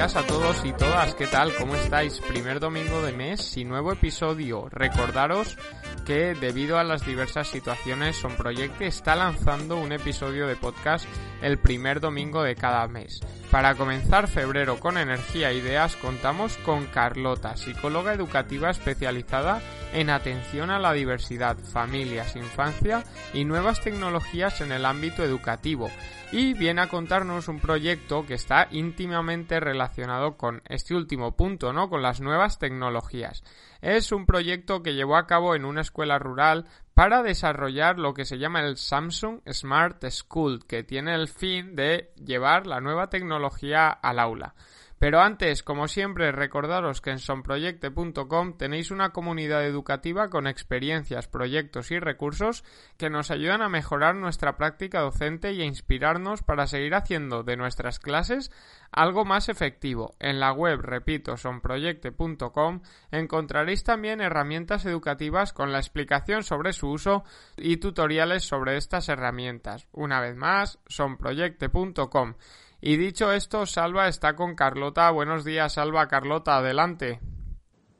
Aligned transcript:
Días 0.00 0.16
a 0.16 0.26
todos 0.26 0.64
y 0.64 0.72
todas, 0.72 1.14
¿qué 1.14 1.26
tal? 1.26 1.54
¿Cómo 1.56 1.74
estáis? 1.74 2.20
Primer 2.20 2.58
domingo 2.58 3.02
de 3.02 3.12
mes 3.12 3.54
y 3.58 3.66
nuevo 3.66 3.92
episodio. 3.92 4.66
Recordaros 4.70 5.58
que 6.06 6.34
debido 6.34 6.78
a 6.78 6.84
las 6.84 7.04
diversas 7.04 7.48
situaciones 7.48 8.16
Son 8.16 8.34
Proyecto 8.34 8.84
está 8.84 9.14
lanzando 9.14 9.76
un 9.76 9.92
episodio 9.92 10.46
de 10.46 10.56
podcast 10.56 11.04
el 11.42 11.58
primer 11.58 12.00
domingo 12.00 12.42
de 12.42 12.54
cada 12.54 12.88
mes. 12.88 13.20
Para 13.50 13.74
comenzar 13.74 14.26
febrero 14.26 14.80
con 14.80 14.96
energía 14.96 15.50
e 15.50 15.56
ideas 15.58 15.96
contamos 15.96 16.56
con 16.64 16.86
Carlota, 16.86 17.58
psicóloga 17.58 18.14
educativa 18.14 18.70
especializada 18.70 19.60
en 19.60 19.79
atención 20.10 20.70
a 20.70 20.78
la 20.78 20.92
diversidad, 20.92 21.56
familias, 21.58 22.36
infancia 22.36 23.04
y 23.34 23.44
nuevas 23.44 23.80
tecnologías 23.80 24.60
en 24.60 24.72
el 24.72 24.84
ámbito 24.84 25.24
educativo 25.24 25.90
y 26.32 26.54
viene 26.54 26.82
a 26.82 26.88
contarnos 26.88 27.48
un 27.48 27.58
proyecto 27.58 28.24
que 28.24 28.34
está 28.34 28.68
íntimamente 28.70 29.58
relacionado 29.58 30.36
con 30.36 30.62
este 30.68 30.94
último 30.94 31.36
punto, 31.36 31.72
¿no? 31.72 31.88
Con 31.90 32.02
las 32.02 32.20
nuevas 32.20 32.58
tecnologías. 32.58 33.42
Es 33.80 34.12
un 34.12 34.26
proyecto 34.26 34.82
que 34.82 34.94
llevó 34.94 35.16
a 35.16 35.26
cabo 35.26 35.54
en 35.54 35.64
una 35.64 35.80
escuela 35.80 36.18
rural 36.18 36.66
para 36.94 37.22
desarrollar 37.22 37.98
lo 37.98 38.14
que 38.14 38.24
se 38.24 38.38
llama 38.38 38.60
el 38.60 38.76
Samsung 38.76 39.40
Smart 39.50 40.04
School, 40.10 40.66
que 40.66 40.84
tiene 40.84 41.14
el 41.14 41.28
fin 41.28 41.74
de 41.74 42.12
llevar 42.16 42.66
la 42.66 42.80
nueva 42.80 43.08
tecnología 43.08 43.88
al 43.88 44.18
aula. 44.18 44.54
Pero 45.00 45.22
antes, 45.22 45.62
como 45.62 45.88
siempre, 45.88 46.30
recordaros 46.30 47.00
que 47.00 47.08
en 47.08 47.20
sonproyecte.com 47.20 48.58
tenéis 48.58 48.90
una 48.90 49.14
comunidad 49.14 49.64
educativa 49.64 50.28
con 50.28 50.46
experiencias, 50.46 51.26
proyectos 51.26 51.90
y 51.90 51.98
recursos 51.98 52.64
que 52.98 53.08
nos 53.08 53.30
ayudan 53.30 53.62
a 53.62 53.70
mejorar 53.70 54.14
nuestra 54.14 54.58
práctica 54.58 55.00
docente 55.00 55.54
y 55.54 55.62
a 55.62 55.64
inspirarnos 55.64 56.42
para 56.42 56.66
seguir 56.66 56.94
haciendo 56.94 57.42
de 57.42 57.56
nuestras 57.56 57.98
clases 57.98 58.52
algo 58.92 59.24
más 59.24 59.48
efectivo. 59.48 60.16
En 60.20 60.38
la 60.38 60.52
web, 60.52 60.82
repito, 60.82 61.38
sonproyecte.com 61.38 62.82
encontraréis 63.10 63.82
también 63.82 64.20
herramientas 64.20 64.84
educativas 64.84 65.54
con 65.54 65.72
la 65.72 65.78
explicación 65.78 66.42
sobre 66.42 66.74
su 66.74 66.90
uso 66.90 67.24
y 67.56 67.78
tutoriales 67.78 68.44
sobre 68.44 68.76
estas 68.76 69.08
herramientas. 69.08 69.86
Una 69.92 70.20
vez 70.20 70.36
más, 70.36 70.78
sonproyecte.com. 70.88 72.34
Y 72.82 72.96
dicho 72.96 73.30
esto, 73.32 73.66
Salva 73.66 74.08
está 74.08 74.34
con 74.34 74.54
Carlota. 74.54 75.10
Buenos 75.10 75.44
días, 75.44 75.74
Salva. 75.74 76.08
Carlota, 76.08 76.56
adelante. 76.56 77.20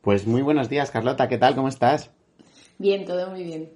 Pues 0.01 0.27
muy 0.27 0.41
buenos 0.41 0.71
días, 0.71 0.91
Carlota. 0.91 1.29
¿Qué 1.29 1.37
tal? 1.37 1.55
¿Cómo 1.55 1.69
estás? 1.69 2.11
Bien, 2.79 3.05
todo 3.05 3.29
muy 3.29 3.45
bien. 3.45 3.71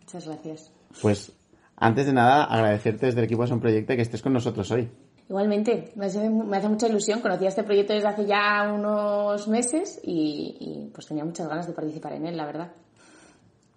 Muchas 0.00 0.26
gracias. 0.26 0.70
Pues 1.00 1.32
antes 1.76 2.06
de 2.06 2.12
nada, 2.12 2.44
agradecerte 2.44 3.06
desde 3.06 3.18
el 3.18 3.24
equipo 3.24 3.42
de 3.42 3.48
Son 3.48 3.60
Proyecto 3.60 3.96
que 3.96 4.02
estés 4.02 4.22
con 4.22 4.32
nosotros 4.32 4.70
hoy. 4.70 4.88
Igualmente, 5.28 5.92
me 5.96 6.06
hace, 6.06 6.30
me 6.30 6.56
hace 6.56 6.68
mucha 6.68 6.86
ilusión. 6.86 7.20
Conocía 7.20 7.48
este 7.48 7.64
proyecto 7.64 7.92
desde 7.92 8.06
hace 8.06 8.24
ya 8.24 8.70
unos 8.72 9.48
meses 9.48 10.00
y, 10.04 10.56
y 10.60 10.90
pues 10.94 11.08
tenía 11.08 11.24
muchas 11.24 11.48
ganas 11.48 11.66
de 11.66 11.72
participar 11.72 12.12
en 12.12 12.26
él, 12.26 12.36
la 12.36 12.46
verdad. 12.46 12.70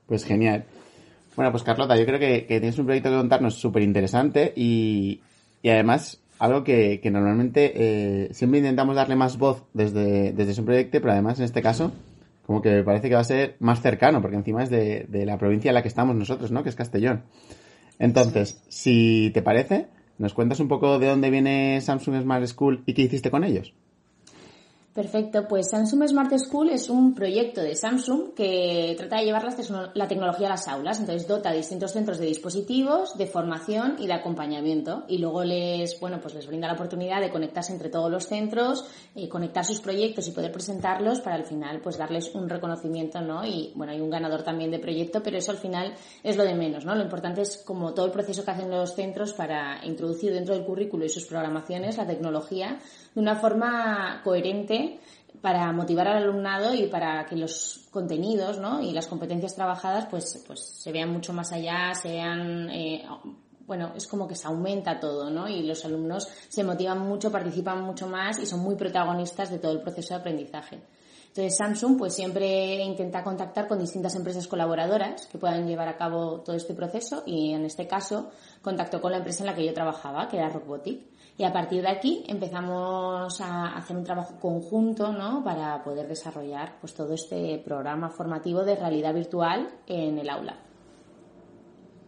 Pues 0.06 0.24
genial. 0.24 0.66
Bueno, 1.36 1.52
pues 1.52 1.64
Carlota, 1.64 1.98
yo 1.98 2.06
creo 2.06 2.20
que, 2.20 2.46
que 2.46 2.60
tienes 2.60 2.78
un 2.78 2.86
proyecto 2.86 3.10
que 3.10 3.18
contarnos 3.18 3.56
súper 3.56 3.82
interesante 3.82 4.54
y, 4.56 5.22
y 5.64 5.70
además 5.70 6.22
algo 6.40 6.64
que, 6.64 7.00
que 7.02 7.12
normalmente 7.12 7.74
eh, 7.76 8.34
siempre 8.34 8.60
intentamos 8.60 8.96
darle 8.96 9.16
más 9.16 9.38
voz 9.38 9.64
desde, 9.74 10.34
desde 10.34 10.54
su 10.54 10.66
proyecto, 10.66 11.00
pero 11.00 11.14
además 11.14 11.40
en 11.40 11.46
este 11.46 11.62
caso 11.62 11.92
como 12.46 12.62
que 12.62 12.70
me 12.70 12.84
parece 12.84 13.10
que 13.10 13.16
va 13.16 13.22
a 13.22 13.26
ser 13.26 13.56
más 13.60 13.82
cercano, 13.82 14.22
porque 14.22 14.38
encima 14.38 14.64
es 14.64 14.70
de, 14.70 15.06
de 15.10 15.26
la 15.26 15.38
provincia 15.38 15.70
en 15.70 15.76
la 15.76 15.82
que 15.82 15.88
estamos 15.88 16.16
nosotros, 16.16 16.52
¿no? 16.52 16.62
Que 16.62 16.70
es 16.70 16.76
Castellón. 16.76 17.24
Entonces, 17.98 18.62
si 18.68 19.32
te 19.34 19.42
parece, 19.42 19.88
¿nos 20.20 20.34
cuentas 20.34 20.60
un 20.60 20.68
poco 20.68 21.00
de 21.00 21.08
dónde 21.08 21.32
viene 21.32 21.82
Samsung 21.82 22.22
Smart 22.22 22.46
School 22.46 22.84
y 22.86 22.94
qué 22.94 23.04
hiciste 23.04 23.32
con 23.32 23.44
ellos? 23.44 23.74
Perfecto, 24.96 25.46
pues 25.46 25.72
Samsung 25.72 26.08
Smart 26.08 26.38
School 26.38 26.70
es 26.70 26.90
un 26.90 27.14
proyecto 27.14 27.60
de 27.60 27.76
Samsung 27.76 28.34
que 28.34 28.96
trata 28.98 29.18
de 29.18 29.26
llevar 29.26 29.44
la 29.94 30.08
tecnología 30.08 30.48
a 30.48 30.52
las 30.52 30.70
aulas. 30.70 31.02
Entonces 31.02 31.28
dota 31.28 31.50
a 31.50 31.54
distintos 31.54 31.92
centros 31.92 32.18
de 32.18 32.28
dispositivos, 32.28 33.18
de 33.18 33.28
formación 33.28 33.98
y 34.00 34.08
de 34.08 34.14
acompañamiento. 34.14 35.04
Y 35.10 35.18
luego 35.18 35.44
les, 35.44 36.00
bueno, 36.00 36.22
pues 36.22 36.34
les 36.34 36.48
brinda 36.48 36.70
la 36.70 36.76
oportunidad 36.76 37.20
de 37.20 37.30
conectarse 37.30 37.74
entre 37.74 37.90
todos 37.90 38.10
los 38.10 38.26
centros, 38.26 38.86
eh, 39.16 39.28
conectar 39.28 39.66
sus 39.66 39.82
proyectos 39.82 40.30
y 40.30 40.32
poder 40.32 40.54
presentarlos 40.54 41.20
para 41.20 41.36
al 41.36 41.44
final 41.44 41.82
pues 41.82 41.98
darles 41.98 42.34
un 42.34 42.48
reconocimiento, 42.48 43.20
¿no? 43.20 43.46
Y 43.46 43.74
bueno, 43.76 43.92
hay 43.92 44.00
un 44.00 44.10
ganador 44.10 44.44
también 44.44 44.72
de 44.72 44.80
proyecto, 44.80 45.22
pero 45.22 45.38
eso 45.38 45.52
al 45.52 45.58
final 45.58 45.94
es 46.24 46.38
lo 46.38 46.46
de 46.46 46.56
menos, 46.56 46.86
¿no? 46.86 46.96
Lo 46.96 47.04
importante 47.04 47.42
es 47.42 47.58
como 47.66 47.94
todo 47.94 48.06
el 48.06 48.14
proceso 48.14 48.46
que 48.46 48.52
hacen 48.52 48.72
los 48.72 48.96
centros 48.96 49.34
para 49.34 49.86
introducir 49.86 50.32
dentro 50.32 50.56
del 50.56 50.64
currículo 50.64 51.04
y 51.04 51.10
sus 51.10 51.26
programaciones 51.26 51.98
la 51.98 52.08
tecnología 52.08 52.80
de 53.14 53.20
una 53.20 53.36
forma 53.36 54.22
coherente 54.24 54.85
para 55.42 55.72
motivar 55.72 56.08
al 56.08 56.24
alumnado 56.24 56.74
y 56.74 56.88
para 56.88 57.26
que 57.26 57.36
los 57.36 57.88
contenidos 57.92 58.58
¿no? 58.60 58.82
y 58.82 58.92
las 58.92 59.08
competencias 59.08 59.56
trabajadas 59.56 60.08
pues, 60.10 60.44
pues 60.48 60.60
se 60.60 60.92
vean 60.92 61.12
mucho 61.12 61.34
más 61.34 61.52
allá, 61.52 61.94
sean 61.94 62.70
eh, 62.70 63.06
bueno, 63.68 63.94
es 63.96 64.08
como 64.08 64.28
que 64.28 64.36
se 64.36 64.48
aumenta 64.48 65.00
todo, 65.00 65.30
¿no? 65.30 65.48
Y 65.48 65.64
los 65.64 65.84
alumnos 65.86 66.28
se 66.50 66.64
motivan 66.64 67.00
mucho, 67.00 67.32
participan 67.32 67.82
mucho 67.82 68.08
más 68.08 68.40
y 68.40 68.46
son 68.46 68.60
muy 68.60 68.76
protagonistas 68.76 69.50
de 69.50 69.60
todo 69.60 69.72
el 69.72 69.82
proceso 69.82 70.14
de 70.14 70.20
aprendizaje. 70.20 70.82
Entonces 71.28 71.58
Samsung 71.58 71.98
pues 71.98 72.16
siempre 72.16 72.76
intenta 72.82 73.24
contactar 73.24 73.68
con 73.68 73.80
distintas 73.80 74.16
empresas 74.16 74.48
colaboradoras 74.48 75.28
que 75.28 75.38
puedan 75.38 75.68
llevar 75.68 75.90
a 75.90 75.98
cabo 75.98 76.40
todo 76.40 76.56
este 76.56 76.74
proceso 76.74 77.24
y 77.26 77.52
en 77.52 77.66
este 77.66 77.88
caso 77.88 78.30
contactó 78.62 79.02
con 79.02 79.12
la 79.12 79.18
empresa 79.18 79.44
en 79.44 79.48
la 79.48 79.56
que 79.56 79.66
yo 79.66 79.74
trabajaba, 79.74 80.30
que 80.30 80.38
era 80.38 80.48
Robotic. 80.48 81.02
Y 81.38 81.44
a 81.44 81.52
partir 81.52 81.82
de 81.82 81.90
aquí 81.90 82.24
empezamos 82.28 83.42
a 83.42 83.76
hacer 83.76 83.98
un 83.98 84.06
trabajo 84.06 84.40
conjunto 84.40 85.12
¿no? 85.12 85.44
para 85.44 85.84
poder 85.84 86.08
desarrollar 86.08 86.78
pues, 86.80 86.94
todo 86.94 87.14
este 87.14 87.62
programa 87.64 88.10
formativo 88.10 88.64
de 88.64 88.76
realidad 88.76 89.14
virtual 89.14 89.68
en 89.88 90.18
el 90.18 90.30
aula. 90.30 90.58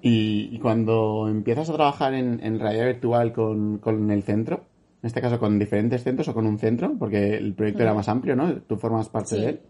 Y, 0.01 0.49
y 0.53 0.59
cuando 0.59 1.27
empiezas 1.27 1.69
a 1.69 1.73
trabajar 1.73 2.13
en, 2.13 2.39
en 2.41 2.59
realidad 2.59 2.85
virtual 2.85 3.33
con, 3.33 3.79
con, 3.79 4.09
el 4.11 4.23
centro, 4.23 4.63
en 5.01 5.07
este 5.07 5.19
caso 5.19 5.39
con 5.39 5.59
diferentes 5.59 6.03
centros 6.03 6.29
o 6.29 6.33
con 6.33 6.45
un 6.45 6.57
centro, 6.57 6.93
porque 6.97 7.35
el 7.35 7.53
proyecto 7.53 7.83
era 7.83 7.93
más 7.93 8.07
amplio, 8.07 8.35
¿no? 8.35 8.61
Tú 8.61 8.77
formas 8.77 9.09
parte 9.09 9.35
sí. 9.35 9.41
de 9.41 9.49
él. 9.49 9.61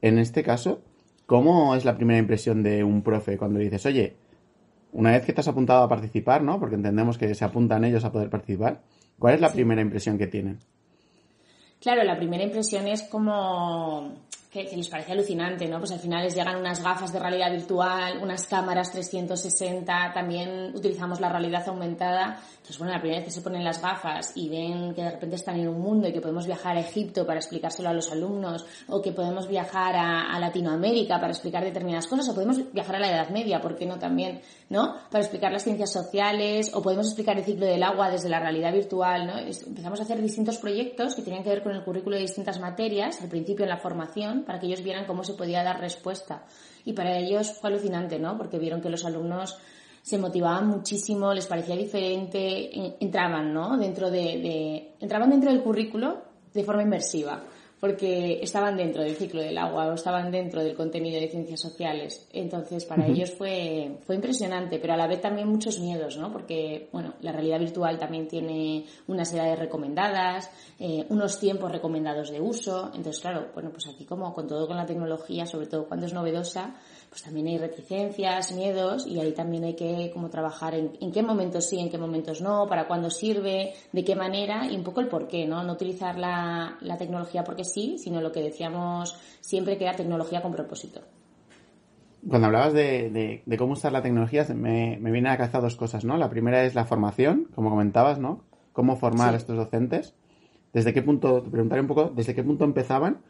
En 0.00 0.18
este 0.18 0.42
caso, 0.42 0.80
¿cómo 1.26 1.74
es 1.74 1.84
la 1.84 1.96
primera 1.96 2.18
impresión 2.18 2.62
de 2.62 2.82
un 2.84 3.02
profe 3.02 3.36
cuando 3.36 3.58
dices, 3.58 3.84
oye, 3.84 4.16
una 4.92 5.12
vez 5.12 5.24
que 5.24 5.32
te 5.32 5.40
has 5.40 5.48
apuntado 5.48 5.82
a 5.82 5.88
participar, 5.88 6.42
¿no? 6.42 6.58
Porque 6.58 6.76
entendemos 6.76 7.18
que 7.18 7.34
se 7.34 7.44
apuntan 7.44 7.84
ellos 7.84 8.04
a 8.04 8.12
poder 8.12 8.30
participar. 8.30 8.80
¿Cuál 9.18 9.34
es 9.34 9.40
la 9.40 9.48
sí. 9.48 9.54
primera 9.54 9.82
impresión 9.82 10.18
que 10.18 10.26
tienen? 10.26 10.58
Claro, 11.80 12.02
la 12.04 12.16
primera 12.16 12.42
impresión 12.42 12.88
es 12.88 13.02
como 13.04 14.12
que, 14.50 14.66
que, 14.66 14.76
les 14.76 14.88
parece 14.88 15.12
alucinante, 15.12 15.68
¿no? 15.68 15.78
Pues 15.78 15.92
al 15.92 15.98
final 15.98 16.24
les 16.24 16.34
llegan 16.34 16.56
unas 16.56 16.82
gafas 16.82 17.12
de 17.12 17.18
realidad 17.18 17.50
virtual, 17.50 18.18
unas 18.22 18.46
cámaras 18.46 18.90
360, 18.92 20.12
también 20.14 20.72
utilizamos 20.74 21.20
la 21.20 21.28
realidad 21.28 21.68
aumentada. 21.68 22.40
Entonces, 22.52 22.78
bueno, 22.78 22.94
la 22.94 23.00
primera 23.00 23.20
vez 23.20 23.26
que 23.26 23.34
se 23.34 23.42
ponen 23.42 23.62
las 23.62 23.82
gafas 23.82 24.32
y 24.36 24.48
ven 24.48 24.94
que 24.94 25.02
de 25.02 25.10
repente 25.10 25.36
están 25.36 25.60
en 25.60 25.68
un 25.68 25.80
mundo 25.80 26.08
y 26.08 26.12
que 26.12 26.20
podemos 26.20 26.46
viajar 26.46 26.76
a 26.76 26.80
Egipto 26.80 27.26
para 27.26 27.38
explicárselo 27.38 27.90
a 27.90 27.92
los 27.92 28.10
alumnos, 28.10 28.64
o 28.88 29.02
que 29.02 29.12
podemos 29.12 29.48
viajar 29.48 29.94
a, 29.96 30.34
a 30.34 30.40
Latinoamérica 30.40 31.20
para 31.20 31.32
explicar 31.32 31.62
determinadas 31.62 32.06
cosas, 32.06 32.28
o 32.28 32.34
podemos 32.34 32.72
viajar 32.72 32.96
a 32.96 33.00
la 33.00 33.10
Edad 33.10 33.28
Media, 33.30 33.60
¿por 33.60 33.76
qué 33.76 33.84
no 33.84 33.98
también, 33.98 34.40
¿no? 34.70 34.94
Para 35.10 35.24
explicar 35.24 35.52
las 35.52 35.64
ciencias 35.64 35.92
sociales, 35.92 36.72
o 36.74 36.82
podemos 36.82 37.06
explicar 37.06 37.36
el 37.36 37.44
ciclo 37.44 37.66
del 37.66 37.82
agua 37.82 38.10
desde 38.10 38.28
la 38.28 38.40
realidad 38.40 38.72
virtual, 38.72 39.26
¿no? 39.26 39.38
Empezamos 39.38 40.00
a 40.00 40.04
hacer 40.04 40.20
distintos 40.22 40.56
proyectos 40.58 41.14
que 41.14 41.22
tenían 41.22 41.42
que 41.42 41.50
ver 41.50 41.62
con 41.62 41.72
el 41.72 41.84
currículo 41.84 42.16
de 42.16 42.22
distintas 42.22 42.58
materias, 42.60 43.20
al 43.20 43.28
principio 43.28 43.64
en 43.64 43.70
la 43.70 43.78
formación, 43.78 44.37
para 44.44 44.58
que 44.58 44.66
ellos 44.66 44.82
vieran 44.82 45.06
cómo 45.06 45.24
se 45.24 45.34
podía 45.34 45.62
dar 45.62 45.80
respuesta. 45.80 46.44
Y 46.84 46.92
para 46.92 47.16
ellos 47.16 47.52
fue 47.52 47.70
alucinante, 47.70 48.18
¿no? 48.18 48.36
Porque 48.36 48.58
vieron 48.58 48.80
que 48.80 48.90
los 48.90 49.04
alumnos 49.04 49.58
se 50.02 50.18
motivaban 50.18 50.68
muchísimo, 50.68 51.34
les 51.34 51.46
parecía 51.46 51.76
diferente, 51.76 52.96
entraban, 53.00 53.52
¿no? 53.52 53.76
Dentro 53.76 54.10
de, 54.10 54.20
de 54.20 54.94
entraban 55.00 55.30
dentro 55.30 55.50
del 55.50 55.62
currículo 55.62 56.22
de 56.54 56.64
forma 56.64 56.82
inmersiva 56.82 57.42
porque 57.80 58.40
estaban 58.42 58.76
dentro 58.76 59.02
del 59.02 59.16
ciclo 59.16 59.40
del 59.40 59.56
agua 59.56 59.86
o 59.86 59.92
estaban 59.92 60.30
dentro 60.30 60.62
del 60.62 60.74
contenido 60.74 61.20
de 61.20 61.28
ciencias 61.28 61.60
sociales. 61.60 62.28
Entonces, 62.32 62.84
para 62.84 63.06
ellos 63.06 63.32
fue, 63.32 63.98
fue 64.06 64.16
impresionante, 64.16 64.78
pero 64.78 64.94
a 64.94 64.96
la 64.96 65.06
vez 65.06 65.20
también 65.20 65.48
muchos 65.48 65.78
miedos, 65.78 66.16
¿no? 66.16 66.32
Porque, 66.32 66.88
bueno, 66.92 67.14
la 67.20 67.32
realidad 67.32 67.60
virtual 67.60 67.98
también 67.98 68.26
tiene 68.26 68.84
unas 69.06 69.32
edades 69.32 69.58
recomendadas, 69.58 70.50
eh, 70.78 71.06
unos 71.08 71.38
tiempos 71.38 71.70
recomendados 71.70 72.30
de 72.30 72.40
uso. 72.40 72.90
Entonces, 72.94 73.20
claro, 73.20 73.48
bueno, 73.54 73.70
pues 73.70 73.86
aquí 73.88 74.04
como 74.04 74.34
con 74.34 74.46
todo 74.46 74.66
con 74.66 74.76
la 74.76 74.86
tecnología, 74.86 75.46
sobre 75.46 75.66
todo 75.66 75.86
cuando 75.86 76.06
es 76.06 76.12
novedosa, 76.12 76.74
pues 77.08 77.22
también 77.22 77.46
hay 77.46 77.58
reticencias, 77.58 78.52
miedos 78.52 79.06
y 79.06 79.18
ahí 79.18 79.32
también 79.32 79.64
hay 79.64 79.74
que 79.74 80.10
como 80.12 80.28
trabajar 80.28 80.74
en, 80.74 80.92
en 81.00 81.10
qué 81.10 81.22
momentos 81.22 81.66
sí, 81.66 81.78
en 81.78 81.90
qué 81.90 81.96
momentos 81.96 82.40
no, 82.40 82.66
para 82.68 82.86
cuándo 82.86 83.10
sirve, 83.10 83.72
de 83.92 84.04
qué 84.04 84.14
manera 84.14 84.66
y 84.70 84.76
un 84.76 84.82
poco 84.82 85.00
el 85.00 85.08
por 85.08 85.26
qué, 85.26 85.46
¿no? 85.46 85.62
No 85.62 85.72
utilizar 85.72 86.18
la, 86.18 86.76
la 86.80 86.96
tecnología 86.96 87.44
porque 87.44 87.64
sí, 87.72 87.98
sino 87.98 88.20
lo 88.20 88.32
que 88.32 88.40
decíamos 88.40 89.16
siempre 89.40 89.78
que 89.78 89.84
era 89.84 89.96
tecnología 89.96 90.42
con 90.42 90.52
propósito. 90.52 91.00
Cuando 92.28 92.46
hablabas 92.46 92.72
de, 92.72 93.42
de, 93.44 93.56
cómo 93.56 93.74
usar 93.74 93.92
la 93.92 94.02
tecnología, 94.02 94.44
me, 94.54 94.98
me 95.00 95.12
viene 95.12 95.30
a 95.30 95.36
cabeza 95.36 95.60
dos 95.60 95.76
cosas, 95.76 96.04
¿no? 96.04 96.16
La 96.16 96.28
primera 96.28 96.64
es 96.64 96.74
la 96.74 96.84
formación, 96.84 97.48
como 97.54 97.70
comentabas, 97.70 98.18
¿no? 98.18 98.42
Cómo 98.72 98.96
formar 98.96 99.34
a 99.34 99.36
estos 99.36 99.56
docentes. 99.56 100.14
¿Desde 100.72 100.92
qué 100.92 101.02
punto, 101.02 101.42
te 101.42 101.50
preguntaré 101.50 101.80
un 101.80 101.86
poco, 101.86 102.10
desde 102.14 102.34
qué 102.34 102.42
punto 102.42 102.64
empezaban 102.64 103.22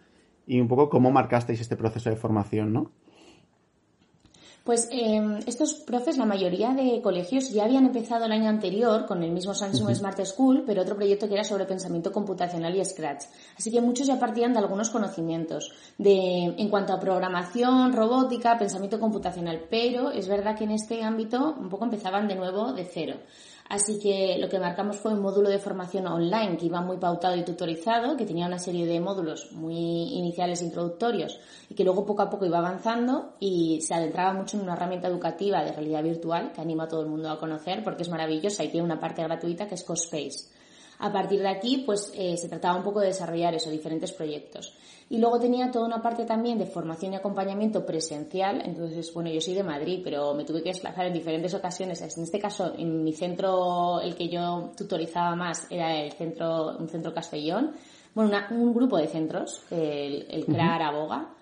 y 0.47 0.61
un 0.61 0.69
poco 0.69 0.89
cómo 0.89 1.11
marcasteis 1.11 1.61
este 1.61 1.77
proceso 1.77 2.11
de 2.11 2.17
formación, 2.17 2.73
¿no? 2.73 2.91
Pues 4.69 4.87
eh, 4.93 5.41
estos 5.47 5.73
profes, 5.73 6.19
la 6.19 6.27
mayoría 6.27 6.75
de 6.75 7.01
colegios 7.01 7.49
ya 7.49 7.65
habían 7.65 7.87
empezado 7.87 8.27
el 8.27 8.33
año 8.33 8.51
anterior 8.51 9.07
con 9.07 9.23
el 9.23 9.31
mismo 9.31 9.55
Samsung 9.55 9.95
Smart 9.95 10.23
School, 10.27 10.65
pero 10.67 10.83
otro 10.83 10.95
proyecto 10.95 11.27
que 11.27 11.33
era 11.33 11.43
sobre 11.43 11.65
pensamiento 11.65 12.13
computacional 12.13 12.77
y 12.77 12.85
Scratch. 12.85 13.25
Así 13.57 13.71
que 13.71 13.81
muchos 13.81 14.07
ya 14.07 14.21
partían 14.21 14.53
de 14.53 14.59
algunos 14.59 14.91
conocimientos 14.91 15.73
de, 15.97 16.55
en 16.59 16.69
cuanto 16.69 16.93
a 16.93 17.01
programación, 17.01 17.95
robótica, 17.95 18.59
pensamiento 18.59 19.01
computacional, 19.01 19.63
pero 19.71 20.11
es 20.11 20.29
verdad 20.29 20.55
que 20.55 20.65
en 20.65 20.73
este 20.73 21.03
ámbito 21.03 21.57
un 21.59 21.71
poco 21.71 21.87
empezaban 21.87 22.29
de 22.29 22.35
nuevo 22.35 22.75
de 22.75 22.85
cero. 22.85 23.17
Así 23.69 23.99
que 23.99 24.39
lo 24.39 24.49
que 24.49 24.59
marcamos 24.59 24.97
fue 24.97 25.13
un 25.13 25.21
módulo 25.21 25.51
de 25.51 25.59
formación 25.59 26.07
online 26.07 26.57
que 26.57 26.67
iba 26.67 26.81
muy 26.81 26.97
pautado 26.97 27.37
y 27.37 27.45
tutorizado, 27.45 28.17
que 28.17 28.25
tenía 28.25 28.47
una 28.47 28.59
serie 28.59 28.87
de 28.87 28.99
módulos 28.99 29.53
muy 29.53 29.77
iniciales 30.15 30.63
e 30.63 30.65
introductorios 30.65 31.39
y 31.69 31.75
que 31.75 31.85
luego 31.85 32.07
poco 32.07 32.23
a 32.23 32.31
poco 32.31 32.47
iba 32.47 32.59
avanzando 32.59 33.35
y 33.41 33.83
se 33.83 33.95
adentraba 33.95 34.33
mucho 34.33 34.57
en 34.57 34.63
una 34.63 34.73
herramienta 34.73 35.09
educativa 35.09 35.63
de 35.63 35.73
realidad 35.73 36.03
virtual 36.03 36.53
que 36.53 36.63
anima 36.63 36.85
a 36.85 36.89
todo 36.89 37.03
el 37.03 37.09
mundo 37.09 37.31
a 37.31 37.39
conocer 37.39 37.85
porque 37.85 38.05
es 38.05 38.09
maravillosa 38.09 38.65
y 38.65 38.71
tiene 38.71 38.87
una 38.87 38.99
parte 38.99 39.23
gratuita 39.23 39.69
que 39.69 39.75
es 39.75 39.85
CoSpace. 39.85 40.49
A 41.01 41.13
partir 41.13 41.41
de 41.41 41.49
aquí, 41.49 41.85
pues 41.87 42.13
eh, 42.15 42.37
se 42.37 42.49
trataba 42.49 42.77
un 42.77 42.83
poco 42.83 43.01
de 43.01 43.09
desarrollar 43.09 43.55
eso, 43.55 43.71
diferentes 43.71 44.13
proyectos. 44.13 44.77
Y 45.11 45.19
luego 45.19 45.39
tenía 45.39 45.71
toda 45.71 45.87
una 45.87 46.03
parte 46.03 46.25
también 46.25 46.59
de 46.59 46.67
formación 46.67 47.13
y 47.13 47.17
acompañamiento 47.17 47.87
presencial. 47.87 48.61
Entonces, 48.65 49.13
bueno, 49.15 49.31
yo 49.31 49.41
soy 49.41 49.55
de 49.55 49.63
Madrid, 49.63 50.01
pero 50.05 50.35
me 50.35 50.45
tuve 50.45 50.63
que 50.63 50.69
desplazar 50.69 51.07
en 51.07 51.15
diferentes 51.15 51.55
ocasiones. 51.55 52.01
En 52.03 52.25
este 52.25 52.39
caso, 52.39 52.75
en 52.77 53.03
mi 53.05 53.13
centro, 53.13 54.01
el 54.01 54.15
que 54.15 54.29
yo 54.29 54.73
tutorizaba 54.77 55.35
más 55.35 55.67
era 55.71 55.97
el 55.97 56.13
centro, 56.13 56.77
un 56.77 56.89
centro 56.89 57.15
Castellón. 57.15 57.73
Bueno, 58.15 58.37
un 58.51 58.75
grupo 58.75 58.99
de 58.99 59.07
centros, 59.07 59.63
el, 59.71 60.27
el 60.29 60.45
CRAR 60.45 60.83
Aboga. 60.83 61.38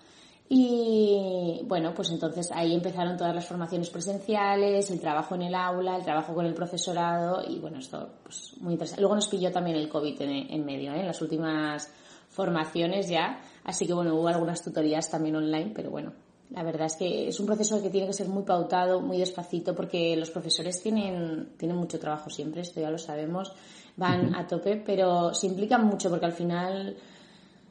Y 0.49 1.61
bueno, 1.65 1.93
pues 1.93 2.09
entonces 2.09 2.49
ahí 2.53 2.73
empezaron 2.73 3.17
todas 3.17 3.35
las 3.35 3.45
formaciones 3.45 3.89
presenciales, 3.89 4.89
el 4.89 4.99
trabajo 4.99 5.35
en 5.35 5.41
el 5.41 5.55
aula, 5.55 5.97
el 5.97 6.03
trabajo 6.03 6.33
con 6.33 6.45
el 6.45 6.53
profesorado 6.53 7.43
y 7.45 7.59
bueno, 7.59 7.79
esto 7.79 8.09
pues 8.23 8.53
muy 8.61 8.73
interesante. 8.73 9.01
Luego 9.01 9.15
nos 9.15 9.27
pilló 9.27 9.51
también 9.51 9.75
el 9.75 9.89
COVID 9.89 10.21
en, 10.21 10.65
medio, 10.65 10.93
¿eh? 10.93 11.01
en 11.01 11.07
las 11.07 11.21
últimas 11.21 11.91
formaciones 12.29 13.09
ya, 13.09 13.41
así 13.65 13.85
que 13.85 13.93
bueno, 13.93 14.15
hubo 14.15 14.29
algunas 14.29 14.63
tutorías 14.63 15.09
también 15.09 15.35
online, 15.35 15.71
pero 15.75 15.89
bueno, 15.89 16.13
la 16.51 16.63
verdad 16.63 16.85
es 16.85 16.95
que 16.95 17.27
es 17.27 17.39
un 17.41 17.45
proceso 17.45 17.81
que 17.81 17.89
tiene 17.89 18.07
que 18.07 18.13
ser 18.13 18.29
muy 18.29 18.43
pautado, 18.43 19.01
muy 19.01 19.17
despacito, 19.17 19.75
porque 19.75 20.15
los 20.15 20.29
profesores 20.29 20.81
tienen, 20.81 21.49
tienen 21.57 21.75
mucho 21.75 21.99
trabajo 21.99 22.29
siempre, 22.29 22.61
esto 22.61 22.79
ya 22.79 22.89
lo 22.89 22.97
sabemos, 22.97 23.51
van 23.97 24.33
a 24.33 24.47
tope, 24.47 24.81
pero 24.85 25.33
se 25.33 25.47
implican 25.47 25.85
mucho 25.85 26.09
porque 26.09 26.25
al 26.25 26.31
final 26.31 26.95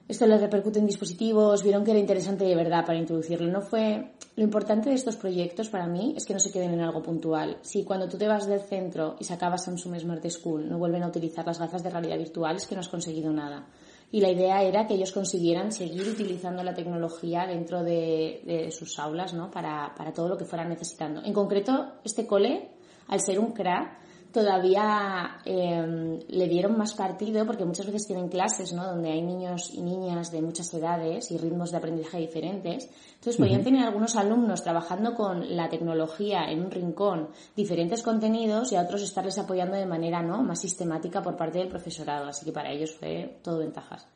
esto 0.09 0.27
les 0.27 0.41
repercute 0.41 0.79
en 0.79 0.87
dispositivos, 0.87 1.65
vieron 1.65 1.85
que 1.85 1.91
era 1.91 1.99
interesante 1.99 2.45
de 2.45 2.55
verdad 2.55 2.87
para 2.87 2.99
introducirlo. 2.99 3.51
No 3.51 3.61
fue 3.61 4.13
lo 4.37 4.45
importante 4.45 4.89
de 4.89 4.95
estos 4.95 5.17
proyectos 5.17 5.69
para 5.69 5.87
mí 5.87 6.15
es 6.17 6.25
que 6.25 6.33
no 6.33 6.39
se 6.39 6.53
queden 6.53 6.75
en 6.75 6.81
algo 6.81 7.03
puntual. 7.03 7.59
Si 7.63 7.85
cuando 7.85 8.09
tú 8.09 8.17
te 8.17 8.29
vas 8.29 8.47
del 8.47 8.61
centro 8.61 9.17
y 9.19 9.25
sacabas 9.25 9.65
Samsung 9.65 9.99
Smart 9.99 10.25
School 10.29 10.69
no 10.69 10.79
vuelven 10.79 11.03
a 11.03 11.09
utilizar 11.09 11.45
las 11.45 11.59
gafas 11.59 11.83
de 11.83 11.91
realidad 11.91 12.19
virtual 12.19 12.57
es 12.57 12.67
que 12.67 12.75
no 12.75 12.83
has 12.83 12.89
conseguido 12.89 13.33
nada. 13.33 13.67
Y 14.13 14.21
la 14.21 14.31
idea 14.31 14.63
era 14.63 14.87
que 14.87 14.95
ellos 14.95 15.11
consiguieran 15.11 15.73
seguir 15.73 16.09
utilizando 16.09 16.63
la 16.63 16.75
tecnología 16.75 17.45
dentro 17.45 17.83
de, 17.83 18.43
de 18.47 18.71
sus 18.71 18.97
aulas, 19.01 19.35
¿no? 19.35 19.51
Para, 19.51 19.93
para 19.97 20.13
todo 20.13 20.29
lo 20.29 20.37
que 20.37 20.45
fueran 20.45 20.69
necesitando. 20.69 21.25
En 21.25 21.33
concreto, 21.33 21.95
este 22.05 22.25
cole, 22.25 22.71
al 23.09 23.21
ser 23.21 23.41
un 23.41 23.51
CRA, 23.51 23.99
todavía 24.37 25.39
eh, 25.47 26.21
le 26.29 26.47
dieron 26.47 26.77
más 26.77 26.93
partido 26.93 27.47
porque 27.47 27.65
muchas 27.65 27.87
veces 27.87 28.07
tienen 28.07 28.29
clases 28.29 28.75
¿no? 28.75 28.85
donde 28.85 29.11
hay 29.11 29.23
niños 29.23 29.73
y 29.73 29.81
niñas 29.81 30.31
de 30.31 30.43
muchas 30.43 30.75
edades 30.75 31.31
y 31.31 31.39
ritmos 31.39 31.71
de 31.71 31.79
aprendizaje 31.79 32.19
diferentes. 32.19 32.91
Entonces 33.15 33.39
podían 33.39 33.65
tener 33.65 33.87
algunos 33.87 34.15
alumnos 34.15 34.63
trabajando 34.63 35.15
con 35.15 35.57
la 35.57 35.71
tecnología 35.71 36.51
en 36.51 36.67
un 36.67 36.71
rincón, 36.71 37.31
diferentes 37.57 38.03
contenidos 38.03 38.73
y 38.73 38.77
a 38.77 38.83
otros 38.83 39.01
estarles 39.01 39.39
apoyando 39.39 39.75
de 39.75 39.87
manera 39.87 40.21
¿no? 40.21 40.43
más 40.43 40.61
sistemática 40.61 41.23
por 41.23 41.39
parte 41.39 41.57
del 41.57 41.69
profesorado. 41.69 42.27
Así 42.27 42.45
que 42.45 42.53
para 42.53 42.71
ellos 42.71 42.95
fue 42.95 43.39
todo 43.43 43.61
ventajas. 43.61 44.07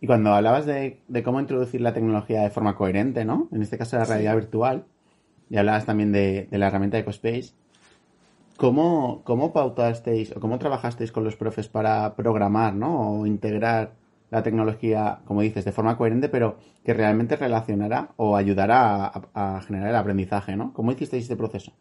Y 0.00 0.06
cuando 0.06 0.34
hablabas 0.34 0.66
de, 0.66 1.00
cómo 1.24 1.40
introducir 1.40 1.80
la 1.80 1.92
tecnología 1.92 2.42
de 2.42 2.50
forma 2.50 2.76
coherente, 2.76 3.24
¿no? 3.24 3.48
En 3.50 3.60
este 3.60 3.76
caso 3.76 3.96
la 3.96 4.04
realidad 4.04 4.36
virtual, 4.36 4.84
y 5.50 5.56
hablabas 5.56 5.84
también 5.84 6.12
de, 6.12 6.46
de 6.48 6.58
la 6.58 6.68
herramienta 6.68 6.96
de 6.96 7.00
EcoSpace, 7.00 7.54
¿Cómo, 8.56 9.22
¿Cómo 9.24 9.52
pautasteis 9.52 10.30
o 10.36 10.40
cómo 10.40 10.58
trabajasteis 10.58 11.10
con 11.10 11.24
los 11.24 11.36
profes 11.36 11.68
para 11.68 12.14
programar, 12.14 12.74
¿no? 12.74 13.20
O 13.20 13.26
integrar 13.26 13.94
la 14.30 14.42
tecnología, 14.42 15.20
como 15.24 15.42
dices, 15.42 15.64
de 15.64 15.72
forma 15.72 15.96
coherente, 15.96 16.28
pero 16.28 16.56
que 16.84 16.94
realmente 16.94 17.36
relacionara 17.36 18.10
o 18.16 18.36
ayudara 18.36 19.12
a, 19.34 19.60
generar 19.60 19.90
el 19.90 19.96
aprendizaje, 19.96 20.56
¿no? 20.56 20.72
¿Cómo 20.72 20.92
hicisteis 20.92 21.24
este 21.24 21.36
proceso? 21.36 21.72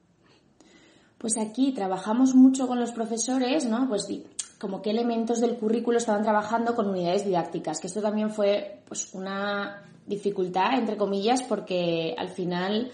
Pues 1.18 1.38
aquí 1.38 1.74
trabajamos 1.74 2.36
mucho 2.36 2.68
con 2.68 2.80
los 2.80 2.92
profesores, 2.92 3.65
¿no? 3.65 3.88
Pues 3.88 4.08
como 4.60 4.82
qué 4.82 4.92
elementos 4.92 5.42
del 5.42 5.58
currículo 5.58 5.98
estaban 5.98 6.24
trabajando 6.24 6.75
con 6.75 6.89
unidades 6.89 7.25
didácticas, 7.25 7.80
que 7.80 7.88
esto 7.88 8.01
también 8.01 8.30
fue 8.30 8.82
pues 8.88 9.13
una 9.13 9.84
dificultad, 10.06 10.77
entre 10.77 10.98
comillas, 10.98 11.42
porque 11.44 12.13
al 12.18 12.30
final 12.30 12.92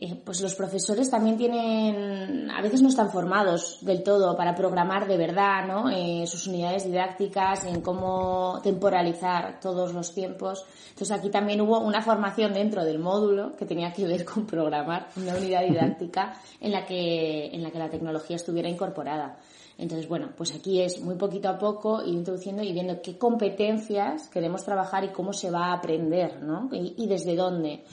eh, 0.00 0.14
pues 0.24 0.40
los 0.40 0.54
profesores 0.54 1.10
también 1.10 1.36
tienen, 1.36 2.48
a 2.52 2.62
veces 2.62 2.80
no 2.82 2.88
están 2.88 3.10
formados 3.10 3.78
del 3.80 4.04
todo 4.04 4.36
para 4.36 4.54
programar 4.54 5.08
de 5.08 5.16
verdad, 5.16 5.66
¿no? 5.66 5.90
Eh, 5.90 6.24
sus 6.24 6.46
unidades 6.46 6.84
didácticas, 6.84 7.64
en 7.64 7.80
cómo 7.80 8.60
temporalizar 8.62 9.58
todos 9.58 9.92
los 9.92 10.14
tiempos. 10.14 10.64
Entonces 10.90 11.10
aquí 11.10 11.30
también 11.30 11.60
hubo 11.62 11.80
una 11.80 12.00
formación 12.00 12.52
dentro 12.52 12.84
del 12.84 13.00
módulo 13.00 13.56
que 13.56 13.66
tenía 13.66 13.92
que 13.92 14.06
ver 14.06 14.24
con 14.24 14.46
programar 14.46 15.08
una 15.16 15.34
unidad 15.34 15.62
didáctica 15.64 16.40
en 16.60 16.70
la 16.70 16.86
que, 16.86 17.46
en 17.46 17.64
la 17.64 17.72
que 17.72 17.78
la 17.80 17.90
tecnología 17.90 18.36
estuviera 18.36 18.68
incorporada. 18.68 19.36
Entonces, 19.78 20.08
bueno, 20.08 20.30
pues 20.36 20.52
aquí 20.52 20.82
es 20.82 21.00
muy 21.00 21.14
poquito 21.14 21.48
a 21.48 21.56
poco 21.56 22.02
ir 22.02 22.14
introduciendo 22.14 22.64
y 22.64 22.72
viendo 22.72 23.00
qué 23.00 23.16
competencias 23.16 24.28
queremos 24.28 24.64
trabajar 24.64 25.04
y 25.04 25.12
cómo 25.12 25.32
se 25.32 25.52
va 25.52 25.66
a 25.66 25.74
aprender, 25.74 26.42
¿no? 26.42 26.68
Y, 26.72 27.06
desde 27.06 27.36
dónde. 27.36 27.84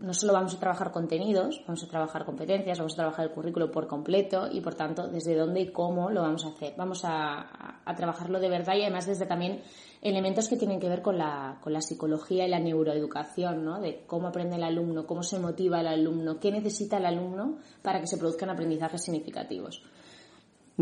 no 0.00 0.12
solo 0.12 0.34
vamos 0.34 0.54
a 0.54 0.60
trabajar 0.60 0.92
contenidos, 0.92 1.62
vamos 1.66 1.82
a 1.82 1.88
trabajar 1.88 2.26
competencias, 2.26 2.78
vamos 2.78 2.92
a 2.92 2.96
trabajar 2.96 3.24
el 3.24 3.32
currículo 3.32 3.70
por 3.70 3.86
completo 3.86 4.48
y, 4.52 4.60
por 4.60 4.74
tanto, 4.74 5.08
desde 5.08 5.34
dónde 5.34 5.62
y 5.62 5.72
cómo 5.72 6.10
lo 6.10 6.20
vamos 6.20 6.44
a 6.44 6.48
hacer. 6.48 6.74
Vamos 6.76 7.06
a, 7.06 7.80
a 7.86 7.94
trabajarlo 7.94 8.38
de 8.38 8.50
verdad 8.50 8.74
y 8.76 8.82
además 8.82 9.06
desde 9.06 9.24
también 9.24 9.62
elementos 10.02 10.46
que 10.46 10.56
tienen 10.56 10.78
que 10.78 10.90
ver 10.90 11.00
con 11.00 11.16
la, 11.16 11.58
con 11.62 11.72
la 11.72 11.80
psicología 11.80 12.46
y 12.46 12.50
la 12.50 12.60
neuroeducación, 12.60 13.64
¿no? 13.64 13.80
De 13.80 14.04
cómo 14.06 14.28
aprende 14.28 14.56
el 14.56 14.62
alumno, 14.62 15.06
cómo 15.06 15.22
se 15.22 15.38
motiva 15.38 15.80
el 15.80 15.88
alumno, 15.88 16.38
qué 16.38 16.52
necesita 16.52 16.98
el 16.98 17.06
alumno 17.06 17.56
para 17.80 17.98
que 17.98 18.06
se 18.06 18.18
produzcan 18.18 18.50
aprendizajes 18.50 19.02
significativos. 19.02 19.82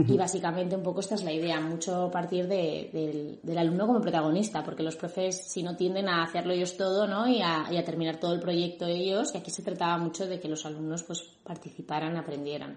Y 0.07 0.17
básicamente 0.17 0.77
un 0.77 0.83
poco 0.83 1.01
esta 1.01 1.17
es 1.17 1.25
la 1.25 1.33
idea, 1.33 1.61
mucho 1.61 2.09
partir 2.13 2.47
de, 2.47 3.41
del, 3.43 3.59
alumno 3.59 3.87
como 3.87 4.01
protagonista, 4.01 4.63
porque 4.63 4.83
los 4.85 4.95
profes 4.95 5.51
si 5.51 5.63
no 5.63 5.77
tienden 5.77 6.09
a 6.09 6.23
hacerlo 6.23 6.53
ellos 6.53 6.77
todo, 6.77 7.09
¿no? 7.09 7.27
Y 7.27 7.41
a, 7.43 7.67
terminar 7.85 8.19
todo 8.21 8.35
el 8.35 8.41
proyecto 8.41 8.87
ellos, 8.87 9.35
y 9.35 9.39
aquí 9.39 9.51
se 9.51 9.63
trataba 9.63 9.99
mucho 9.99 10.27
de 10.27 10.39
que 10.39 10.49
los 10.49 10.65
alumnos 10.67 11.03
pues 11.03 11.23
participaran, 11.43 12.17
aprendieran. 12.17 12.77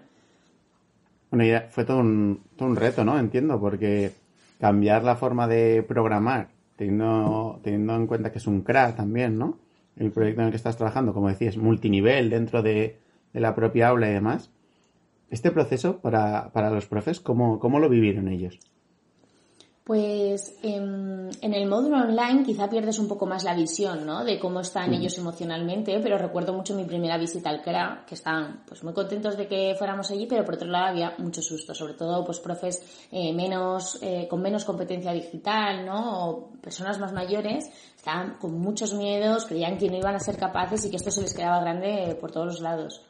Bueno, 1.30 1.44
y 1.44 1.70
fue 1.70 1.84
todo 1.84 1.98
un, 1.98 2.40
todo 2.56 2.68
un 2.68 2.76
reto, 2.76 3.04
¿no? 3.04 3.18
Entiendo, 3.18 3.60
porque 3.60 4.12
cambiar 4.58 5.04
la 5.04 5.14
forma 5.14 5.46
de 5.46 5.82
programar 5.82 6.48
teniendo, 6.76 7.60
teniendo 7.62 7.94
en 7.94 8.06
cuenta 8.06 8.32
que 8.32 8.38
es 8.38 8.46
un 8.46 8.62
CRA 8.62 8.96
también, 8.96 9.38
¿no? 9.38 9.58
El 9.96 10.10
proyecto 10.10 10.40
en 10.40 10.46
el 10.46 10.52
que 10.52 10.56
estás 10.56 10.76
trabajando, 10.76 11.12
como 11.12 11.28
decías, 11.28 11.56
multinivel 11.56 12.30
dentro 12.30 12.62
de, 12.62 12.96
de 13.32 13.40
la 13.40 13.54
propia 13.54 13.88
aula 13.88 14.08
y 14.08 14.14
demás. 14.14 14.50
Este 15.32 15.50
proceso 15.50 15.98
para, 15.98 16.52
para 16.52 16.68
los 16.68 16.84
profes, 16.84 17.18
¿cómo, 17.18 17.58
¿cómo 17.58 17.80
lo 17.80 17.88
vivieron 17.88 18.28
ellos? 18.28 18.58
Pues 19.82 20.58
en, 20.62 21.30
el 21.40 21.66
módulo 21.66 21.96
online 21.96 22.44
quizá 22.44 22.68
pierdes 22.68 22.98
un 22.98 23.08
poco 23.08 23.24
más 23.24 23.42
la 23.42 23.54
visión, 23.54 24.04
¿no? 24.04 24.24
De 24.24 24.38
cómo 24.38 24.60
están 24.60 24.92
ellos 24.92 25.16
emocionalmente, 25.16 25.98
pero 26.02 26.18
recuerdo 26.18 26.52
mucho 26.52 26.74
mi 26.74 26.84
primera 26.84 27.16
visita 27.16 27.48
al 27.48 27.62
CRA, 27.62 28.04
que 28.06 28.14
estaban 28.14 28.62
pues 28.68 28.84
muy 28.84 28.92
contentos 28.92 29.38
de 29.38 29.48
que 29.48 29.74
fuéramos 29.78 30.10
allí, 30.10 30.26
pero 30.26 30.44
por 30.44 30.56
otro 30.56 30.68
lado 30.68 30.90
había 30.90 31.14
mucho 31.16 31.40
susto, 31.40 31.74
sobre 31.74 31.94
todo 31.94 32.26
pues 32.26 32.38
profes 32.38 33.08
eh, 33.10 33.32
menos, 33.32 33.98
eh, 34.02 34.28
con 34.28 34.42
menos 34.42 34.66
competencia 34.66 35.12
digital, 35.14 35.86
¿no? 35.86 36.28
O 36.28 36.50
personas 36.60 36.98
más 37.00 37.14
mayores, 37.14 37.70
estaban 37.96 38.34
con 38.34 38.60
muchos 38.60 38.92
miedos, 38.92 39.46
creían 39.46 39.78
que 39.78 39.88
no 39.88 39.96
iban 39.96 40.14
a 40.14 40.20
ser 40.20 40.36
capaces 40.36 40.84
y 40.84 40.90
que 40.90 40.96
esto 40.96 41.10
se 41.10 41.22
les 41.22 41.32
quedaba 41.32 41.62
grande 41.62 42.18
por 42.20 42.30
todos 42.30 42.46
los 42.46 42.60
lados. 42.60 43.02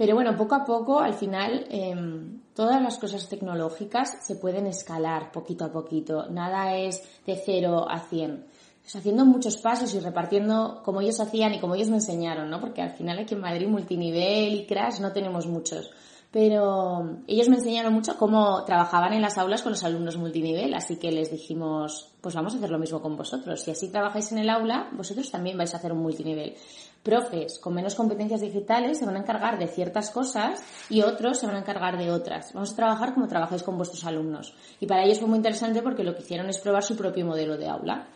Pero 0.00 0.14
bueno, 0.14 0.34
poco 0.34 0.54
a 0.54 0.64
poco, 0.64 1.00
al 1.00 1.12
final, 1.12 1.66
em, 1.68 2.40
todas 2.54 2.80
las 2.80 2.96
cosas 2.96 3.28
tecnológicas 3.28 4.24
se 4.26 4.36
pueden 4.36 4.66
escalar 4.66 5.30
poquito 5.30 5.66
a 5.66 5.70
poquito. 5.70 6.26
Nada 6.30 6.74
es 6.74 7.02
de 7.26 7.36
cero 7.36 7.84
a 7.86 8.00
cien. 8.00 8.46
Pues 8.80 8.96
haciendo 8.96 9.26
muchos 9.26 9.58
pasos 9.58 9.94
y 9.94 10.00
repartiendo 10.00 10.80
como 10.86 11.02
ellos 11.02 11.20
hacían 11.20 11.52
y 11.52 11.60
como 11.60 11.74
ellos 11.74 11.90
me 11.90 11.96
enseñaron, 11.96 12.48
¿no? 12.48 12.60
Porque 12.60 12.80
al 12.80 12.92
final 12.92 13.18
aquí 13.18 13.34
en 13.34 13.42
Madrid 13.42 13.68
multinivel 13.68 14.54
y 14.54 14.64
crash 14.64 15.00
no 15.00 15.12
tenemos 15.12 15.46
muchos 15.46 15.90
pero 16.32 17.18
ellos 17.26 17.48
me 17.48 17.56
enseñaron 17.56 17.92
mucho 17.92 18.16
cómo 18.16 18.62
trabajaban 18.64 19.12
en 19.12 19.22
las 19.22 19.36
aulas 19.36 19.62
con 19.62 19.72
los 19.72 19.82
alumnos 19.82 20.16
multinivel, 20.16 20.72
así 20.74 20.96
que 20.96 21.10
les 21.10 21.32
dijimos, 21.32 22.12
pues 22.20 22.36
vamos 22.36 22.54
a 22.54 22.58
hacer 22.58 22.70
lo 22.70 22.78
mismo 22.78 23.02
con 23.02 23.16
vosotros. 23.16 23.60
Si 23.60 23.72
así 23.72 23.90
trabajáis 23.90 24.30
en 24.30 24.38
el 24.38 24.48
aula, 24.48 24.90
vosotros 24.92 25.28
también 25.28 25.58
vais 25.58 25.74
a 25.74 25.78
hacer 25.78 25.92
un 25.92 26.02
multinivel. 26.02 26.54
Profes 27.02 27.58
con 27.58 27.74
menos 27.74 27.96
competencias 27.96 28.42
digitales 28.42 28.98
se 28.98 29.06
van 29.06 29.16
a 29.16 29.20
encargar 29.20 29.58
de 29.58 29.66
ciertas 29.66 30.10
cosas 30.10 30.62
y 30.88 31.02
otros 31.02 31.38
se 31.38 31.46
van 31.46 31.56
a 31.56 31.60
encargar 31.60 31.98
de 31.98 32.12
otras. 32.12 32.52
Vamos 32.54 32.72
a 32.74 32.76
trabajar 32.76 33.12
como 33.12 33.26
trabajáis 33.26 33.64
con 33.64 33.76
vuestros 33.76 34.04
alumnos. 34.04 34.54
Y 34.78 34.86
para 34.86 35.02
ellos 35.02 35.18
fue 35.18 35.28
muy 35.28 35.38
interesante 35.38 35.82
porque 35.82 36.04
lo 36.04 36.14
que 36.14 36.22
hicieron 36.22 36.48
es 36.48 36.58
probar 36.58 36.84
su 36.84 36.96
propio 36.96 37.26
modelo 37.26 37.56
de 37.56 37.68
aula. 37.68 38.06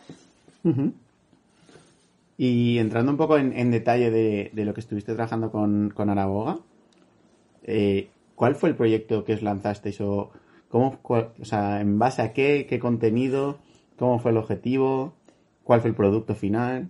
Y 2.37 2.77
entrando 2.77 3.11
un 3.11 3.17
poco 3.17 3.37
en, 3.37 3.71
detalle 3.71 4.09
de, 4.09 4.63
lo 4.63 4.73
que 4.73 4.79
estuviste 4.79 5.13
trabajando 5.13 5.51
con, 5.51 5.89
con 5.89 6.09
Araboga, 6.09 6.59
eh, 7.65 8.09
¿cuál 8.35 8.55
fue 8.55 8.69
el 8.69 8.75
proyecto 8.75 9.23
que 9.23 9.33
os 9.33 9.41
lanzasteis? 9.41 9.99
O, 10.01 10.31
cómo, 10.69 10.99
o 11.03 11.45
sea, 11.45 11.81
¿en 11.81 11.99
base 11.99 12.21
a 12.21 12.33
qué, 12.33 12.65
qué 12.67 12.79
contenido? 12.79 13.59
¿Cómo 13.97 14.19
fue 14.19 14.31
el 14.31 14.37
objetivo? 14.37 15.13
¿Cuál 15.63 15.81
fue 15.81 15.89
el 15.89 15.95
producto 15.95 16.35
final? 16.35 16.89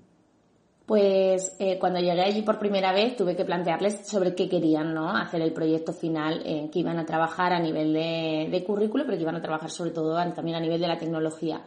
Pues 0.86 1.56
eh, 1.60 1.80
cuando 1.80 2.00
llegué 2.00 2.22
allí 2.22 2.44
por 2.44 2.60
primera 2.60 2.94
vez 2.94 3.16
tuve 3.16 3.36
que 3.36 3.44
plantearles 3.44 4.08
sobre 4.08 4.36
qué 4.36 4.48
querían 4.48 4.94
¿no? 4.94 5.10
hacer 5.10 5.42
el 5.42 5.52
proyecto 5.52 5.94
final, 5.94 6.44
eh, 6.46 6.70
que 6.72 6.80
iban 6.80 7.00
a 7.00 7.06
trabajar 7.06 7.54
a 7.54 7.60
nivel 7.60 7.94
de, 7.94 8.50
de 8.52 8.64
currículo, 8.64 9.04
pero 9.04 9.18
que 9.18 9.24
iban 9.24 9.36
a 9.36 9.42
trabajar 9.42 9.72
sobre 9.72 9.92
todo 9.92 10.16
también 10.34 10.58
a 10.58 10.60
nivel 10.60 10.80
de 10.80 10.88
la 10.88 11.00
tecnología. 11.00 11.64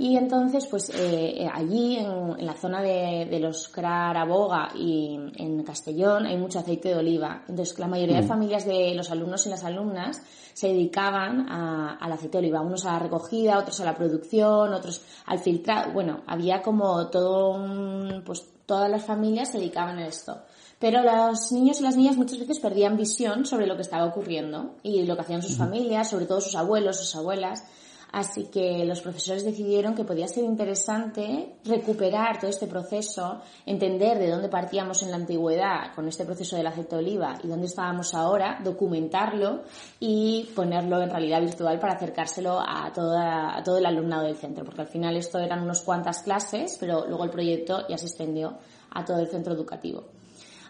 Y 0.00 0.16
entonces, 0.16 0.64
pues 0.66 0.90
eh, 0.90 1.42
eh, 1.42 1.50
allí, 1.52 1.96
en, 1.96 2.46
la 2.46 2.54
zona 2.54 2.80
de, 2.80 3.26
de 3.28 3.40
los 3.40 3.66
Craraboga 3.66 4.68
y 4.76 5.18
en 5.34 5.64
Castellón, 5.64 6.24
hay 6.24 6.36
mucho 6.36 6.60
aceite 6.60 6.90
de 6.90 6.94
oliva. 6.94 7.42
Entonces, 7.48 7.76
la 7.80 7.88
mayoría 7.88 8.18
de 8.18 8.22
mm. 8.22 8.28
familias 8.28 8.64
de 8.64 8.94
los 8.94 9.10
alumnos 9.10 9.44
y 9.46 9.48
las 9.48 9.64
alumnas 9.64 10.22
se 10.54 10.68
dedicaban 10.68 11.48
al 11.50 12.12
aceite 12.12 12.38
de 12.38 12.44
oliva. 12.44 12.60
Unos 12.60 12.86
a 12.86 12.92
la 12.92 12.98
recogida, 13.00 13.58
otros 13.58 13.80
a 13.80 13.84
la 13.84 13.96
producción, 13.96 14.72
otros 14.72 15.02
al 15.26 15.40
filtrado. 15.40 15.92
Bueno, 15.92 16.22
había 16.28 16.62
como 16.62 17.08
todo 17.08 17.50
un, 17.50 18.22
pues 18.24 18.48
todas 18.66 18.88
las 18.88 19.04
familias 19.04 19.50
se 19.50 19.58
dedicaban 19.58 19.98
a 19.98 20.06
esto. 20.06 20.42
Pero 20.78 21.02
los 21.02 21.50
niños 21.50 21.80
y 21.80 21.82
las 21.82 21.96
niñas 21.96 22.16
muchas 22.16 22.38
veces 22.38 22.60
perdían 22.60 22.96
visión 22.96 23.46
sobre 23.46 23.66
lo 23.66 23.74
que 23.74 23.82
estaba 23.82 24.04
ocurriendo 24.04 24.76
y 24.84 25.02
lo 25.02 25.16
que 25.16 25.22
hacían 25.22 25.42
sus 25.42 25.56
familias, 25.56 26.10
sobre 26.10 26.26
todo 26.26 26.40
sus 26.40 26.54
abuelos, 26.54 26.98
sus 26.98 27.16
abuelas. 27.16 27.64
Así 28.10 28.44
que 28.44 28.84
los 28.86 29.02
profesores 29.02 29.44
decidieron 29.44 29.94
que 29.94 30.04
podía 30.04 30.26
ser 30.28 30.44
interesante 30.44 31.56
recuperar 31.64 32.38
todo 32.40 32.50
este 32.50 32.66
proceso, 32.66 33.42
entender 33.66 34.18
de 34.18 34.30
dónde 34.30 34.48
partíamos 34.48 35.02
en 35.02 35.10
la 35.10 35.16
antigüedad 35.16 35.94
con 35.94 36.08
este 36.08 36.24
proceso 36.24 36.56
del 36.56 36.66
aceite 36.66 36.96
de 36.96 37.02
oliva 37.02 37.38
y 37.42 37.48
dónde 37.48 37.66
estábamos 37.66 38.14
ahora, 38.14 38.60
documentarlo 38.64 39.62
y 40.00 40.48
ponerlo 40.56 41.02
en 41.02 41.10
realidad 41.10 41.42
virtual 41.42 41.78
para 41.78 41.94
acercárselo 41.94 42.58
a, 42.58 42.90
toda, 42.94 43.62
todo 43.62 43.76
el 43.76 43.84
alumnado 43.84 44.24
del 44.24 44.36
centro, 44.36 44.64
porque 44.64 44.82
al 44.82 44.88
final 44.88 45.16
esto 45.16 45.38
eran 45.38 45.62
unas 45.62 45.82
cuantas 45.82 46.22
clases, 46.22 46.78
pero 46.80 47.06
luego 47.06 47.24
el 47.24 47.30
proyecto 47.30 47.86
ya 47.88 47.98
se 47.98 48.06
extendió 48.06 48.56
a 48.90 49.04
todo 49.04 49.18
el 49.18 49.28
centro 49.28 49.52
educativo. 49.52 50.04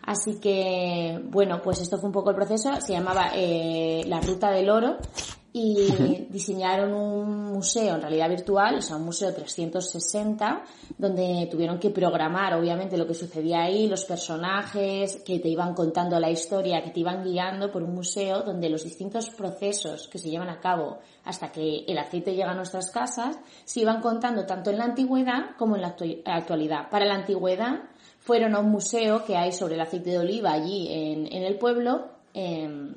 Así 0.02 0.40
que, 0.40 1.20
bueno, 1.24 1.60
pues 1.62 1.80
esto 1.80 1.98
fue 1.98 2.08
un 2.08 2.14
poco 2.14 2.30
el 2.30 2.36
proceso. 2.36 2.80
Se 2.80 2.94
llamaba 2.94 3.30
eh, 3.34 4.02
La 4.06 4.20
Ruta 4.20 4.50
del 4.50 4.70
Oro 4.70 4.96
y 5.58 6.26
diseñaron 6.30 6.94
un 6.94 7.52
museo 7.52 7.96
en 7.96 8.02
realidad 8.02 8.28
virtual, 8.28 8.76
o 8.76 8.80
sea, 8.80 8.96
un 8.96 9.04
museo 9.04 9.34
360, 9.34 10.62
donde 10.96 11.48
tuvieron 11.50 11.78
que 11.78 11.90
programar, 11.90 12.54
obviamente, 12.54 12.96
lo 12.96 13.06
que 13.06 13.14
sucedía 13.14 13.62
ahí, 13.62 13.88
los 13.88 14.04
personajes, 14.04 15.22
que 15.24 15.40
te 15.40 15.48
iban 15.48 15.74
contando 15.74 16.20
la 16.20 16.30
historia, 16.30 16.82
que 16.82 16.90
te 16.90 17.00
iban 17.00 17.24
guiando 17.24 17.72
por 17.72 17.82
un 17.82 17.94
museo 17.94 18.42
donde 18.42 18.68
los 18.68 18.84
distintos 18.84 19.30
procesos 19.30 20.06
que 20.08 20.18
se 20.18 20.30
llevan 20.30 20.48
a 20.48 20.60
cabo 20.60 20.98
hasta 21.24 21.50
que 21.50 21.84
el 21.86 21.98
aceite 21.98 22.34
llega 22.34 22.52
a 22.52 22.54
nuestras 22.54 22.90
casas, 22.90 23.38
se 23.64 23.80
iban 23.80 24.00
contando 24.00 24.46
tanto 24.46 24.70
en 24.70 24.78
la 24.78 24.84
antigüedad 24.84 25.56
como 25.58 25.74
en 25.74 25.82
la 25.82 25.96
actualidad. 26.24 26.88
Para 26.88 27.04
la 27.04 27.14
antigüedad, 27.14 27.82
fueron 28.20 28.54
a 28.54 28.60
un 28.60 28.70
museo 28.70 29.24
que 29.24 29.36
hay 29.36 29.52
sobre 29.52 29.74
el 29.74 29.80
aceite 29.80 30.10
de 30.10 30.18
oliva 30.18 30.52
allí 30.52 30.86
en, 30.88 31.26
en 31.32 31.42
el 31.42 31.58
pueblo, 31.58 32.08
eh, 32.32 32.94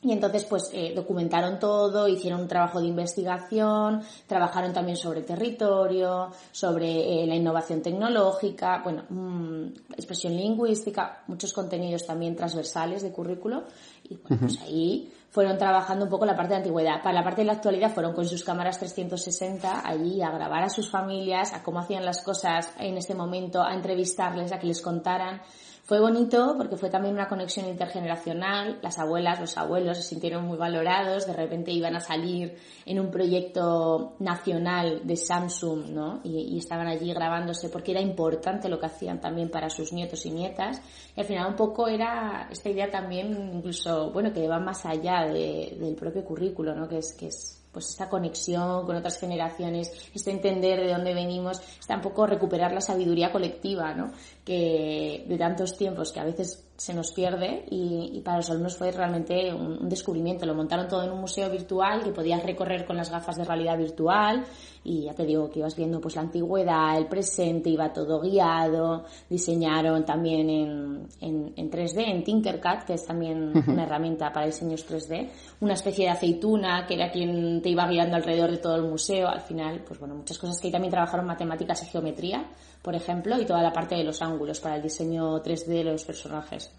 y 0.00 0.12
entonces, 0.12 0.44
pues, 0.44 0.70
eh, 0.72 0.92
documentaron 0.94 1.58
todo, 1.58 2.06
hicieron 2.06 2.42
un 2.42 2.48
trabajo 2.48 2.80
de 2.80 2.86
investigación, 2.86 4.00
trabajaron 4.28 4.72
también 4.72 4.96
sobre 4.96 5.22
territorio, 5.22 6.30
sobre 6.52 7.22
eh, 7.22 7.26
la 7.26 7.34
innovación 7.34 7.82
tecnológica, 7.82 8.80
bueno, 8.84 9.02
mm, 9.08 9.90
expresión 9.96 10.36
lingüística, 10.36 11.24
muchos 11.26 11.52
contenidos 11.52 12.06
también 12.06 12.36
transversales 12.36 13.02
de 13.02 13.10
currículo. 13.10 13.64
Y 14.08 14.16
bueno, 14.16 14.38
pues 14.38 14.60
ahí 14.62 15.12
fueron 15.30 15.58
trabajando 15.58 16.04
un 16.04 16.10
poco 16.10 16.24
la 16.24 16.36
parte 16.36 16.50
de 16.50 16.58
antigüedad. 16.58 17.02
Para 17.02 17.14
la 17.14 17.24
parte 17.24 17.40
de 17.40 17.46
la 17.46 17.54
actualidad 17.54 17.92
fueron 17.92 18.14
con 18.14 18.24
sus 18.24 18.44
cámaras 18.44 18.78
360 18.78 19.82
allí 19.84 20.22
a 20.22 20.30
grabar 20.30 20.62
a 20.62 20.70
sus 20.70 20.88
familias, 20.88 21.52
a 21.52 21.64
cómo 21.64 21.80
hacían 21.80 22.04
las 22.04 22.22
cosas 22.22 22.72
en 22.78 22.96
este 22.96 23.16
momento, 23.16 23.62
a 23.62 23.74
entrevistarles, 23.74 24.52
a 24.52 24.60
que 24.60 24.68
les 24.68 24.80
contaran 24.80 25.42
fue 25.88 26.00
bonito 26.00 26.54
porque 26.58 26.76
fue 26.76 26.90
también 26.90 27.14
una 27.14 27.28
conexión 27.28 27.66
intergeneracional. 27.66 28.78
Las 28.82 28.98
abuelas, 28.98 29.40
los 29.40 29.56
abuelos 29.56 29.96
se 29.96 30.02
sintieron 30.02 30.44
muy 30.44 30.58
valorados. 30.58 31.26
De 31.26 31.32
repente 31.32 31.70
iban 31.72 31.96
a 31.96 32.00
salir 32.00 32.58
en 32.84 33.00
un 33.00 33.10
proyecto 33.10 34.14
nacional 34.18 35.00
de 35.04 35.16
Samsung, 35.16 35.88
¿no? 35.88 36.20
Y, 36.24 36.58
estaban 36.58 36.88
allí 36.88 37.10
grabándose 37.14 37.70
porque 37.70 37.92
era 37.92 38.02
importante 38.02 38.68
lo 38.68 38.78
que 38.78 38.84
hacían 38.84 39.18
también 39.18 39.50
para 39.50 39.70
sus 39.70 39.94
nietos 39.94 40.26
y 40.26 40.30
nietas. 40.30 40.78
Y 41.16 41.20
al 41.20 41.26
final 41.26 41.48
un 41.48 41.56
poco 41.56 41.88
era 41.88 42.48
esta 42.52 42.68
idea 42.68 42.90
también, 42.90 43.54
incluso, 43.54 44.12
bueno, 44.12 44.30
que 44.30 44.46
va 44.46 44.60
más 44.60 44.84
allá 44.84 45.24
del 45.24 45.94
propio 45.94 46.22
currículo, 46.22 46.74
¿no? 46.74 46.86
Que 46.86 46.98
es, 46.98 47.14
que 47.14 47.28
es 47.28 47.57
pues 47.72 47.88
esta 47.88 48.08
conexión 48.08 48.86
con 48.86 48.96
otras 48.96 49.18
generaciones, 49.18 49.92
este 50.14 50.30
entender 50.30 50.80
de 50.80 50.92
dónde 50.92 51.14
venimos, 51.14 51.60
está 51.78 51.96
un 51.96 52.02
poco 52.02 52.26
recuperar 52.26 52.72
la 52.72 52.80
sabiduría 52.80 53.30
colectiva, 53.30 53.94
¿no? 53.94 54.12
Que 54.44 55.24
de 55.28 55.38
tantos 55.38 55.76
tiempos 55.76 56.12
que 56.12 56.20
a 56.20 56.24
veces 56.24 56.68
se 56.78 56.94
nos 56.94 57.10
pierde 57.10 57.64
y, 57.70 58.20
para 58.24 58.36
los 58.36 58.50
alumnos 58.50 58.76
fue 58.76 58.92
realmente 58.92 59.52
un, 59.52 59.88
descubrimiento. 59.88 60.46
Lo 60.46 60.54
montaron 60.54 60.86
todo 60.86 61.02
en 61.02 61.10
un 61.10 61.20
museo 61.20 61.50
virtual 61.50 62.04
que 62.04 62.12
podías 62.12 62.42
recorrer 62.42 62.86
con 62.86 62.96
las 62.96 63.10
gafas 63.10 63.36
de 63.36 63.44
realidad 63.44 63.76
virtual 63.76 64.44
y 64.88 65.02
ya 65.04 65.14
te 65.14 65.26
digo 65.26 65.50
que 65.50 65.58
ibas 65.58 65.76
viendo 65.76 66.00
pues 66.00 66.16
la 66.16 66.22
antigüedad, 66.22 66.96
el 66.96 67.06
presente, 67.06 67.68
iba 67.68 67.92
todo 67.92 68.20
guiado, 68.20 69.04
diseñaron 69.28 70.04
también 70.04 70.48
en, 70.48 71.08
en, 71.20 71.52
en 71.54 71.70
3D, 71.70 72.04
en 72.06 72.24
Tinkercad, 72.24 72.84
que 72.84 72.94
es 72.94 73.04
también 73.04 73.52
una 73.66 73.82
herramienta 73.84 74.32
para 74.32 74.46
diseños 74.46 74.88
3D, 74.88 75.28
una 75.60 75.74
especie 75.74 76.06
de 76.06 76.12
aceituna 76.12 76.86
que 76.86 76.94
era 76.94 77.10
quien 77.10 77.60
te 77.60 77.68
iba 77.68 77.86
guiando 77.86 78.16
alrededor 78.16 78.50
de 78.50 78.58
todo 78.58 78.76
el 78.76 78.84
museo. 78.84 79.28
Al 79.28 79.42
final, 79.42 79.84
pues 79.86 80.00
bueno, 80.00 80.14
muchas 80.14 80.38
cosas 80.38 80.58
que 80.58 80.68
ahí 80.68 80.72
también 80.72 80.90
trabajaron 80.90 81.26
matemáticas 81.26 81.82
y 81.82 81.86
geometría 81.86 82.46
por 82.82 82.94
ejemplo, 82.94 83.38
y 83.40 83.44
toda 83.44 83.62
la 83.62 83.72
parte 83.72 83.96
de 83.96 84.04
los 84.04 84.22
ángulos 84.22 84.60
para 84.60 84.76
el 84.76 84.82
diseño 84.82 85.42
3D 85.42 85.66
de 85.66 85.84
los 85.84 86.04
personajes. 86.04 86.70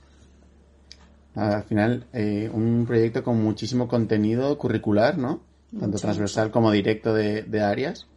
Al 1.36 1.64
final, 1.64 2.08
eh, 2.14 2.50
un 2.52 2.86
proyecto 2.88 3.24
con 3.24 3.42
muchísimo 3.44 3.88
contenido 3.88 4.58
curricular, 4.58 5.18
¿no? 5.18 5.42
Tanto 5.78 6.00
transversal 6.00 6.52
como 6.52 6.72
directo 6.72 7.14
de, 7.14 7.62
áreas. 7.62 8.08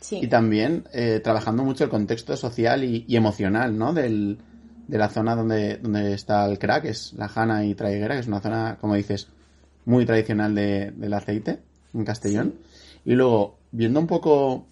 Sí. 0.00 0.20
Y 0.22 0.26
también 0.28 0.84
eh, 0.92 1.20
trabajando 1.22 1.64
mucho 1.64 1.84
el 1.84 1.90
contexto 1.90 2.36
social 2.36 2.84
y, 2.84 3.04
emocional, 3.16 3.76
¿no? 3.76 3.92
Del, 3.92 4.38
de 4.86 4.98
la 4.98 5.08
zona 5.08 5.34
donde, 5.34 5.78
donde 5.78 6.14
está 6.14 6.46
el 6.46 6.58
crack, 6.58 6.86
es 6.86 7.12
la 7.14 7.28
Jana 7.28 7.64
y 7.64 7.74
Traiguera, 7.74 8.14
que 8.14 8.20
es 8.20 8.26
una 8.26 8.40
zona, 8.40 8.78
como 8.80 8.94
dices, 8.94 9.28
muy 9.84 10.04
tradicional 10.04 10.54
de, 10.54 10.92
del 10.92 11.14
aceite 11.14 11.60
en 11.94 12.04
Castellón. 12.04 12.54
Y 13.04 13.14
luego, 13.14 13.58
viendo 13.72 14.00
un 14.00 14.06
poco 14.06 14.66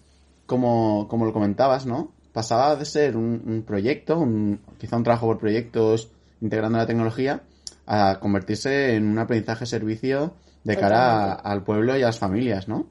como, 0.45 1.07
como 1.07 1.25
lo 1.25 1.33
comentabas, 1.33 1.85
¿no? 1.85 2.11
Pasaba 2.33 2.75
de 2.75 2.85
ser 2.85 3.17
un, 3.17 3.63
proyecto, 3.65 4.19
un, 4.19 4.59
quizá 4.77 4.95
un 4.97 5.03
trabajo 5.03 5.25
por 5.25 5.39
proyectos 5.39 6.09
integrando 6.41 6.77
la 6.77 6.85
tecnología, 6.85 7.41
a 7.87 8.19
convertirse 8.19 8.95
en 8.95 9.07
un 9.07 9.17
aprendizaje 9.17 9.65
servicio 9.65 10.33
de 10.67 10.77
cara 10.77 11.33
al 11.33 11.63
pueblo 11.63 11.97
y 11.97 12.03
a 12.03 12.07
las 12.07 12.19
familias, 12.19 12.67
¿no? 12.67 12.87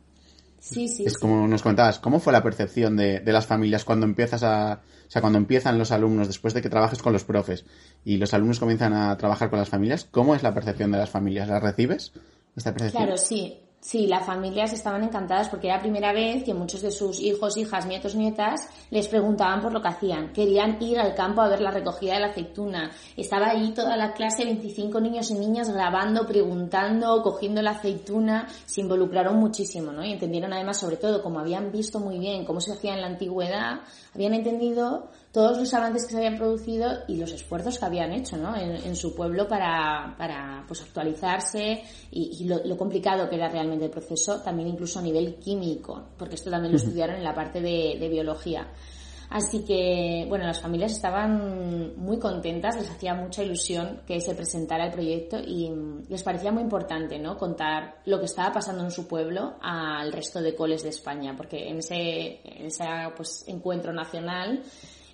Sí, 0.59 0.89
sí. 0.89 1.05
Es 1.05 1.19
como 1.19 1.47
nos 1.47 1.63
contabas, 1.63 1.99
¿cómo 1.99 2.19
fue 2.19 2.33
la 2.33 2.43
percepción 2.43 2.97
de, 2.97 3.21
de, 3.21 3.33
las 3.33 3.47
familias 3.47 3.85
cuando 3.85 4.07
empiezas 4.07 4.43
a, 4.43 4.81
o 5.07 5.11
sea, 5.11 5.21
cuando 5.21 5.39
empiezan 5.39 5.79
los 5.79 5.93
alumnos 5.93 6.27
después 6.27 6.55
de 6.55 6.63
que 6.63 6.71
trabajes 6.71 7.03
con 7.03 7.13
los 7.13 7.25
profes 7.25 7.65
y 8.05 8.17
los 8.17 8.33
alumnos 8.35 8.59
comienzan 8.59 8.95
a 8.95 9.17
trabajar 9.17 9.51
con 9.51 9.59
las 9.59 9.69
familias? 9.69 10.09
¿Cómo 10.11 10.35
es 10.35 10.43
la 10.43 10.55
percepción 10.55 10.91
de 10.91 10.99
las 10.99 11.11
familias? 11.11 11.49
¿La 11.49 11.61
recibes? 11.61 12.13
Esta 12.57 12.73
percepción? 12.73 13.05
Claro, 13.05 13.19
sí. 13.19 13.61
Sí, 13.87 14.09
las 14.09 14.27
familias 14.27 14.73
estaban 14.73 15.05
encantadas 15.05 15.49
porque 15.49 15.69
era 15.69 15.77
la 15.77 15.83
primera 15.83 16.13
vez 16.13 16.43
que 16.43 16.53
muchos 16.53 16.83
de 16.83 16.91
sus 16.91 17.21
hijos, 17.21 17.57
hijas, 17.57 17.87
nietos, 17.87 18.17
nietas 18.17 18.69
les 18.91 19.07
preguntaban 19.07 19.61
por 19.61 19.73
lo 19.73 19.81
que 19.81 19.87
hacían. 19.87 20.33
Querían 20.33 20.83
ir 20.83 20.99
al 20.99 21.15
campo 21.15 21.41
a 21.41 21.49
ver 21.49 21.61
la 21.61 21.71
recogida 21.71 22.15
de 22.15 22.21
la 22.21 22.27
aceituna. 22.27 22.91
Estaba 23.17 23.47
allí 23.47 23.73
toda 23.75 23.97
la 23.97 24.13
clase, 24.13 24.45
25 24.45 25.01
niños 25.01 25.31
y 25.31 25.35
niñas 25.35 25.73
grabando, 25.73 26.27
preguntando, 26.27 27.23
cogiendo 27.23 27.63
la 27.63 27.71
aceituna. 27.71 28.49
Se 28.65 28.81
involucraron 28.81 29.37
muchísimo, 29.37 29.93
¿no? 29.93 30.05
Y 30.05 30.15
entendieron 30.15 30.53
además, 30.53 30.81
sobre 30.81 30.97
todo, 30.97 31.23
como 31.23 31.39
habían 31.39 31.71
visto 31.71 32.01
muy 32.01 32.19
bien 32.19 32.45
cómo 32.45 32.61
se 32.61 32.73
hacía 32.73 32.93
en 32.93 33.03
la 33.03 33.07
antigüedad, 33.07 33.83
habían 34.13 34.35
entendido 34.35 35.11
todos 35.37 35.59
los 35.59 35.75
avances 35.75 36.07
que 36.07 36.13
se 36.13 36.17
habían 36.17 36.39
producido 36.39 36.91
y 37.09 37.19
los 37.19 37.31
esfuerzos 37.31 37.79
que 37.79 37.85
habían 37.85 38.11
hecho 38.11 38.39
¿no? 38.39 38.57
en, 38.57 38.97
su 38.97 39.15
pueblo 39.15 39.47
para, 39.47 40.15
para 40.17 40.65
pues, 40.67 40.81
actualizarse 40.81 41.83
y, 42.11 42.49
lo, 42.49 42.75
complicado 42.79 43.29
que 43.29 43.37
era 43.37 43.47
realmente 43.47 43.85
el 43.85 43.91
proceso, 43.91 44.41
también 44.41 44.69
incluso 44.69 44.99
a 44.99 45.03
nivel 45.03 45.35
químico, 45.35 46.05
porque 46.17 46.37
esto 46.37 46.49
también 46.49 46.73
lo 46.73 46.79
estudiaron 46.79 47.17
en 47.17 47.23
la 47.23 47.35
parte 47.35 47.61
de, 47.61 47.99
de 48.01 48.09
biología. 48.09 48.67
Así 49.29 49.63
que, 49.63 50.25
bueno, 50.27 50.47
las 50.47 50.63
familias 50.63 50.93
estaban 50.93 51.95
muy 51.99 52.19
contentas, 52.19 52.77
les 52.77 52.89
hacía 52.89 53.13
mucha 53.13 53.43
ilusión 53.43 54.01
que 54.07 54.23
se 54.23 54.35
presentara 54.35 54.87
el 54.87 54.93
proyecto 54.93 55.39
y 55.39 55.71
les 56.09 56.23
parecía 56.23 56.51
muy 56.51 56.63
importante, 56.63 57.19
¿no? 57.19 57.37
Contar 57.37 57.97
lo 58.07 58.19
que 58.21 58.25
estaba 58.25 58.55
pasando 58.55 58.85
en 58.85 58.91
su 58.91 59.07
pueblo 59.07 59.57
al 59.61 60.13
resto 60.13 60.41
de 60.41 60.55
coles 60.55 60.83
de 60.83 60.89
España, 60.89 61.35
porque 61.37 61.69
en 61.69 61.81
ese, 61.81 62.41
en 62.43 62.67
ese 62.67 62.85
pues, 63.15 63.45
encuentro 63.49 63.93
nacional 63.93 64.63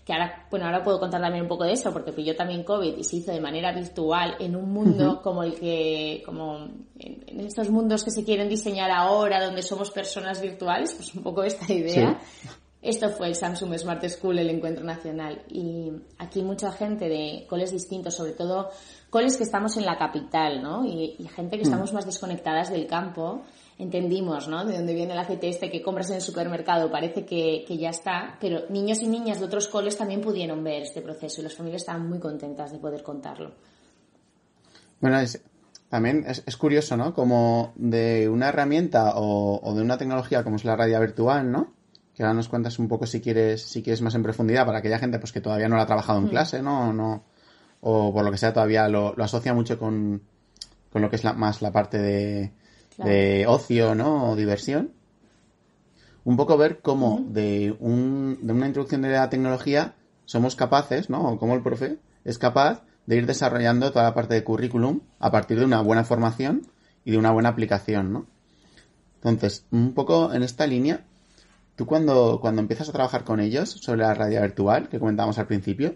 que 0.04 0.12
ahora, 0.12 0.46
bueno, 0.50 0.66
ahora 0.66 0.82
puedo 0.82 0.98
contar 0.98 1.20
también 1.20 1.42
un 1.42 1.48
poco 1.48 1.64
de 1.64 1.72
eso, 1.72 1.92
porque 1.92 2.12
pilló 2.12 2.34
también 2.34 2.64
COVID 2.64 2.96
y 2.98 3.04
se 3.04 3.16
hizo 3.16 3.30
de 3.30 3.40
manera 3.40 3.72
virtual 3.72 4.34
en 4.40 4.56
un 4.56 4.72
mundo 4.72 5.22
como 5.22 5.44
el 5.44 5.54
que, 5.54 6.22
como 6.26 6.66
en, 6.98 7.40
estos 7.40 7.70
mundos 7.70 8.02
que 8.02 8.10
se 8.10 8.24
quieren 8.24 8.48
diseñar 8.48 8.90
ahora, 8.90 9.44
donde 9.44 9.62
somos 9.62 9.90
personas 9.90 10.40
virtuales, 10.40 10.94
pues 10.94 11.14
un 11.14 11.22
poco 11.22 11.44
esta 11.44 11.72
idea. 11.72 12.18
Esto 12.82 13.10
fue 13.10 13.28
el 13.28 13.36
Samsung 13.36 13.78
Smart 13.78 14.04
School, 14.08 14.40
el 14.40 14.50
encuentro 14.50 14.84
nacional. 14.84 15.44
Y 15.48 15.92
aquí 16.18 16.42
mucha 16.42 16.72
gente 16.72 17.08
de 17.08 17.46
coles 17.48 17.70
distintos, 17.70 18.16
sobre 18.16 18.32
todo 18.32 18.70
coles 19.08 19.36
que 19.36 19.44
estamos 19.44 19.76
en 19.76 19.86
la 19.86 19.96
capital, 19.96 20.60
¿no? 20.60 20.84
Y, 20.84 21.16
gente 21.32 21.58
que 21.58 21.62
mm. 21.62 21.68
estamos 21.68 21.92
más 21.92 22.06
desconectadas 22.06 22.70
del 22.70 22.88
campo, 22.88 23.42
entendimos, 23.82 24.48
¿no? 24.48 24.64
De 24.64 24.76
dónde 24.76 24.94
viene 24.94 25.12
el 25.12 25.18
aceite 25.18 25.48
este 25.48 25.70
que 25.70 25.82
compras 25.82 26.08
en 26.10 26.16
el 26.16 26.22
supermercado, 26.22 26.90
parece 26.90 27.24
que, 27.24 27.64
ya 27.76 27.90
está, 27.90 28.36
pero 28.40 28.68
niños 28.70 29.02
y 29.02 29.08
niñas 29.08 29.40
de 29.40 29.46
otros 29.46 29.68
coles 29.68 29.96
también 29.96 30.20
pudieron 30.20 30.62
ver 30.62 30.82
este 30.82 31.02
proceso 31.02 31.40
y 31.40 31.44
las 31.44 31.54
familias 31.54 31.82
estaban 31.82 32.08
muy 32.08 32.18
contentas 32.18 32.70
de 32.72 32.78
poder 32.78 33.02
contarlo. 33.02 33.52
Bueno, 35.00 35.18
también 35.88 36.24
es, 36.26 36.56
curioso, 36.56 36.96
¿no? 36.96 37.12
Como 37.12 37.72
de 37.74 38.28
una 38.28 38.48
herramienta 38.48 39.14
o, 39.16 39.74
de 39.74 39.82
una 39.82 39.98
tecnología 39.98 40.44
como 40.44 40.56
es 40.56 40.64
la 40.64 40.76
radio 40.76 41.00
virtual, 41.00 41.50
¿no? 41.50 41.74
Que 42.14 42.22
ahora 42.22 42.34
nos 42.34 42.48
cuentas 42.48 42.78
un 42.78 42.88
poco 42.88 43.06
si 43.06 43.20
quieres, 43.20 43.62
si 43.62 43.82
quieres 43.82 44.00
más 44.00 44.14
en 44.14 44.22
profundidad 44.22 44.64
para 44.64 44.78
aquella 44.78 44.98
gente 44.98 45.18
pues 45.18 45.32
que 45.32 45.40
todavía 45.40 45.68
no 45.68 45.76
lo 45.76 45.82
ha 45.82 45.86
trabajado 45.86 46.20
en 46.20 46.26
mm. 46.26 46.30
clase, 46.30 46.62
¿no? 46.62 46.92
¿no? 46.92 47.24
O 47.80 48.12
por 48.12 48.24
lo 48.24 48.30
que 48.30 48.38
sea 48.38 48.52
todavía 48.52 48.88
lo, 48.88 49.14
asocia 49.18 49.54
mucho 49.54 49.78
con, 49.78 50.22
con 50.92 51.02
lo 51.02 51.10
que 51.10 51.16
es 51.16 51.24
la, 51.24 51.32
más 51.32 51.62
la 51.62 51.72
parte 51.72 51.98
de, 51.98 52.52
de 52.98 53.46
ocio, 53.46 53.94
¿no? 53.94 54.30
O 54.30 54.36
diversión. 54.36 54.92
Un 56.24 56.36
poco 56.36 56.56
ver 56.56 56.80
cómo 56.80 57.24
de, 57.28 57.74
un, 57.80 58.38
de 58.42 58.52
una 58.52 58.66
introducción 58.66 59.02
de 59.02 59.10
la 59.10 59.28
tecnología 59.28 59.94
somos 60.24 60.56
capaces, 60.56 61.10
¿no? 61.10 61.32
O 61.32 61.38
cómo 61.38 61.54
el 61.54 61.62
profe 61.62 61.98
es 62.24 62.38
capaz 62.38 62.82
de 63.06 63.16
ir 63.16 63.26
desarrollando 63.26 63.90
toda 63.90 64.04
la 64.04 64.14
parte 64.14 64.34
de 64.34 64.44
currículum 64.44 65.00
a 65.18 65.30
partir 65.30 65.58
de 65.58 65.64
una 65.64 65.80
buena 65.80 66.04
formación 66.04 66.66
y 67.04 67.10
de 67.10 67.18
una 67.18 67.32
buena 67.32 67.48
aplicación, 67.48 68.12
¿no? 68.12 68.26
Entonces, 69.16 69.66
un 69.70 69.94
poco 69.94 70.32
en 70.32 70.42
esta 70.42 70.66
línea, 70.66 71.04
tú 71.76 71.86
cuando, 71.86 72.38
cuando 72.40 72.60
empiezas 72.60 72.88
a 72.88 72.92
trabajar 72.92 73.24
con 73.24 73.40
ellos 73.40 73.70
sobre 73.70 74.02
la 74.02 74.14
radio 74.14 74.40
virtual 74.40 74.88
que 74.88 74.98
comentábamos 74.98 75.38
al 75.38 75.46
principio, 75.46 75.94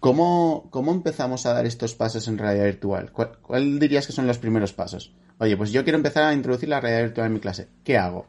¿cómo, 0.00 0.66
cómo 0.70 0.90
empezamos 0.90 1.46
a 1.46 1.52
dar 1.52 1.66
estos 1.66 1.94
pasos 1.94 2.26
en 2.26 2.38
realidad 2.38 2.64
virtual? 2.64 3.12
¿Cuál 3.12 3.78
dirías 3.78 4.06
que 4.06 4.12
son 4.12 4.26
los 4.26 4.38
primeros 4.38 4.72
pasos? 4.72 5.12
Oye, 5.38 5.56
pues 5.56 5.70
yo 5.70 5.84
quiero 5.84 5.96
empezar 5.96 6.24
a 6.24 6.34
introducir 6.34 6.68
la 6.68 6.80
realidad 6.80 7.04
virtual 7.04 7.26
en 7.28 7.32
mi 7.32 7.40
clase. 7.40 7.68
¿Qué 7.84 7.96
hago? 7.96 8.26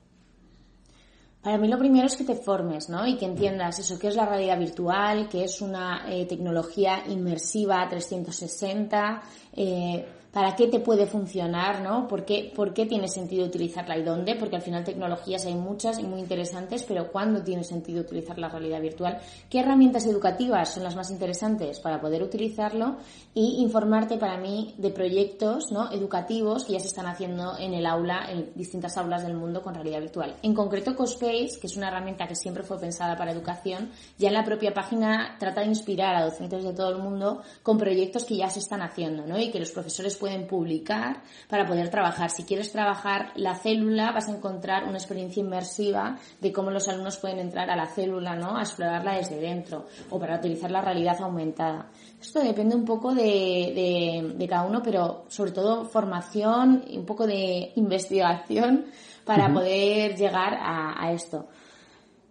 Para 1.42 1.58
mí 1.58 1.68
lo 1.68 1.80
primero 1.80 2.06
es 2.06 2.16
que 2.16 2.24
te 2.24 2.36
formes, 2.36 2.88
¿no? 2.88 3.08
Y 3.08 3.18
que 3.18 3.26
entiendas 3.26 3.80
eso, 3.80 3.98
qué 3.98 4.10
es 4.10 4.16
la 4.16 4.28
realidad 4.28 4.60
virtual, 4.60 5.28
qué 5.28 5.44
es 5.44 5.60
una 5.60 6.06
eh, 6.08 6.26
tecnología 6.28 7.04
inmersiva 7.08 7.88
360, 7.90 9.24
eh, 9.54 10.06
para 10.32 10.56
qué 10.56 10.67
te 10.67 10.80
puede 10.80 11.06
funcionar, 11.08 11.82
¿no? 11.82 12.08
¿Por 12.08 12.24
qué, 12.26 12.52
¿Por 12.56 12.74
qué 12.74 12.86
tiene 12.86 13.08
sentido 13.08 13.46
utilizarla 13.46 13.98
y 13.98 14.04
dónde? 14.04 14.36
Porque 14.36 14.56
al 14.56 14.62
final 14.62 14.84
tecnologías 14.84 15.46
hay 15.46 15.56
muchas 15.56 16.00
y 16.00 16.04
muy 16.04 16.22
interesantes, 16.22 16.84
pero 16.84 17.12
¿cuándo 17.12 17.44
tiene 17.44 17.63
sentido 17.63 18.02
utilizar 18.02 18.38
la 18.39 18.48
realidad 18.48 18.82
virtual? 18.82 19.20
¿Qué 19.50 19.60
herramientas 19.60 20.06
educativas 20.06 20.74
son 20.74 20.84
las 20.84 20.96
más 20.96 21.12
interesantes 21.12 21.80
para 21.80 22.00
poder 22.00 22.24
utilizarlo? 22.24 22.98
Y 23.34 23.62
informarte 23.62 24.17
para 24.17 24.38
mí 24.38 24.74
de 24.78 24.89
proyectos, 24.89 25.72
¿no? 25.72 25.91
Educativos 25.91 26.63
que 26.63 26.74
ya 26.74 26.80
se 26.80 26.88
están 26.88 27.08
haciendo 27.08 27.58
en 27.58 27.74
el 27.74 27.86
aula, 27.86 28.26
en 28.30 28.52
distintas 28.56 28.98
aulas 28.98 29.24
del 29.24 29.36
mundo 29.36 29.62
con 29.62 29.76
realidad 29.76 30.00
virtual. 30.00 30.36
En 30.44 30.54
concreto, 30.54 30.96
CoSpace, 30.96 31.60
que 31.60 31.67
es 31.67 31.76
una 31.76 31.89
herramienta 31.89 32.28
que 32.28 32.36
siempre 32.36 32.63
fue 32.63 32.80
pensada 32.80 33.17
para 33.17 33.32
educación, 33.32 33.91
ya 34.17 34.30
en 34.30 34.34
la 34.34 34.46
propia 34.46 34.74
página 34.74 35.36
trata 35.39 35.62
de 35.62 35.67
inspirar 35.67 36.15
a 36.15 36.26
docentes 36.26 36.63
de 36.63 36.74
todo 36.74 36.89
el 36.89 36.98
mundo 37.02 37.41
con 37.63 37.78
proyectos 37.78 38.24
que 38.24 38.38
ya 38.38 38.50
se 38.50 38.60
están 38.60 38.82
haciendo, 38.82 39.26
¿no? 39.26 39.38
Y 39.38 39.52
que 39.52 39.60
los 39.60 39.72
profesores 39.72 40.17
pueden 40.22 40.46
publicar 40.46 41.24
para 41.50 41.66
poder 41.66 41.90
trabajar. 41.90 42.30
Si 42.30 42.44
quieres 42.44 42.72
trabajar 42.72 43.32
la 43.36 43.56
célula, 43.56 44.12
vas 44.12 44.30
a 44.30 44.36
encontrar 44.38 44.84
una 44.84 45.00
experiencia 45.00 45.42
inmersiva 45.42 46.18
de 46.40 46.54
cómo 46.54 46.70
los 46.70 46.88
alumnos 46.88 47.18
pueden 47.18 47.40
entrar 47.40 47.72
a 47.72 47.76
la 47.76 47.88
célula, 47.88 48.36
¿no? 48.36 48.56
A 48.56 48.62
explorarla 48.62 49.16
desde 49.16 49.40
dentro 49.40 49.88
o 50.12 50.20
para 50.20 50.38
utilizar 50.38 50.70
la 50.70 50.82
realidad 50.82 51.20
aumentada. 51.20 51.88
Esto 52.22 52.40
depende 52.40 52.76
un 52.76 52.86
poco 52.86 53.16
de, 53.16 54.32
de, 54.38 54.48
cada 54.48 54.64
uno, 54.64 54.84
pero 54.84 55.26
sobre 55.28 55.52
todo 55.52 55.86
formación 55.86 56.84
y 56.88 57.00
un 57.00 57.06
poco 57.06 57.26
de 57.26 57.72
investigación 57.76 58.86
para 59.26 59.52
poder 59.52 60.16
llegar 60.16 60.54
a, 60.54 61.04
a 61.04 61.12
esto. 61.14 61.48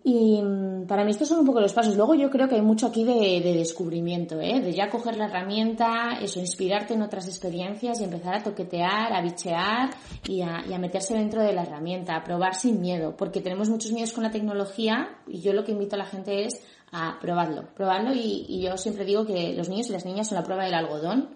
Y 0.03 0.41
mm, 0.41 0.87
para 0.87 1.05
mí 1.05 1.11
estos 1.11 1.29
son 1.29 1.41
un 1.41 1.47
poco 1.47 1.61
los 1.61 1.75
pasos. 1.75 1.95
Luego 1.95 2.15
yo 2.15 2.31
creo 2.31 2.49
que 2.49 2.55
hay 2.55 2.63
mucho 2.63 2.87
aquí 2.87 3.05
de, 3.05 3.41
descubrimiento, 3.55 4.41
¿eh? 4.41 4.61
de 4.61 4.73
ya 4.73 4.89
coger 4.89 5.17
la 5.17 5.27
herramienta, 5.27 6.19
eso, 6.21 6.41
inspirarte 6.41 6.95
en 6.95 7.03
otras 7.03 7.27
experiencias 7.29 8.01
y 8.01 8.05
empezar 8.05 8.35
a 8.35 8.43
toquetear, 8.43 9.13
a 9.13 9.21
bichear 9.21 9.91
y 10.27 10.41
a, 10.41 10.79
meterse 10.79 11.15
dentro 11.15 11.43
de 11.43 11.53
la 11.53 11.63
herramienta, 11.63 12.17
a 12.17 12.25
probar 12.25 12.55
sin 12.55 12.81
miedo, 12.81 13.15
porque 13.17 13.43
tenemos 13.43 13.69
muchos 13.69 13.93
miedos 13.93 14.13
con 14.13 14.25
la 14.25 14.31
tecnología 14.31 15.19
y 15.27 15.41
yo 15.41 15.53
lo 15.53 15.65
que 15.65 15.73
invito 15.73 15.97
a 15.97 15.99
la 15.99 16.07
gente 16.07 16.45
es 16.47 16.63
a 16.93 17.19
probarlo, 17.21 17.69
probarlo 17.75 18.15
y, 18.15 18.47
y 18.49 18.63
yo 18.63 18.77
siempre 18.77 19.05
digo 19.05 19.27
que 19.27 19.53
los 19.55 19.69
niños 19.69 19.91
y 19.91 19.93
las 19.93 20.07
niñas 20.07 20.29
son 20.29 20.37
la 20.37 20.45
prueba 20.45 20.65
del 20.65 20.75
algodón 20.75 21.29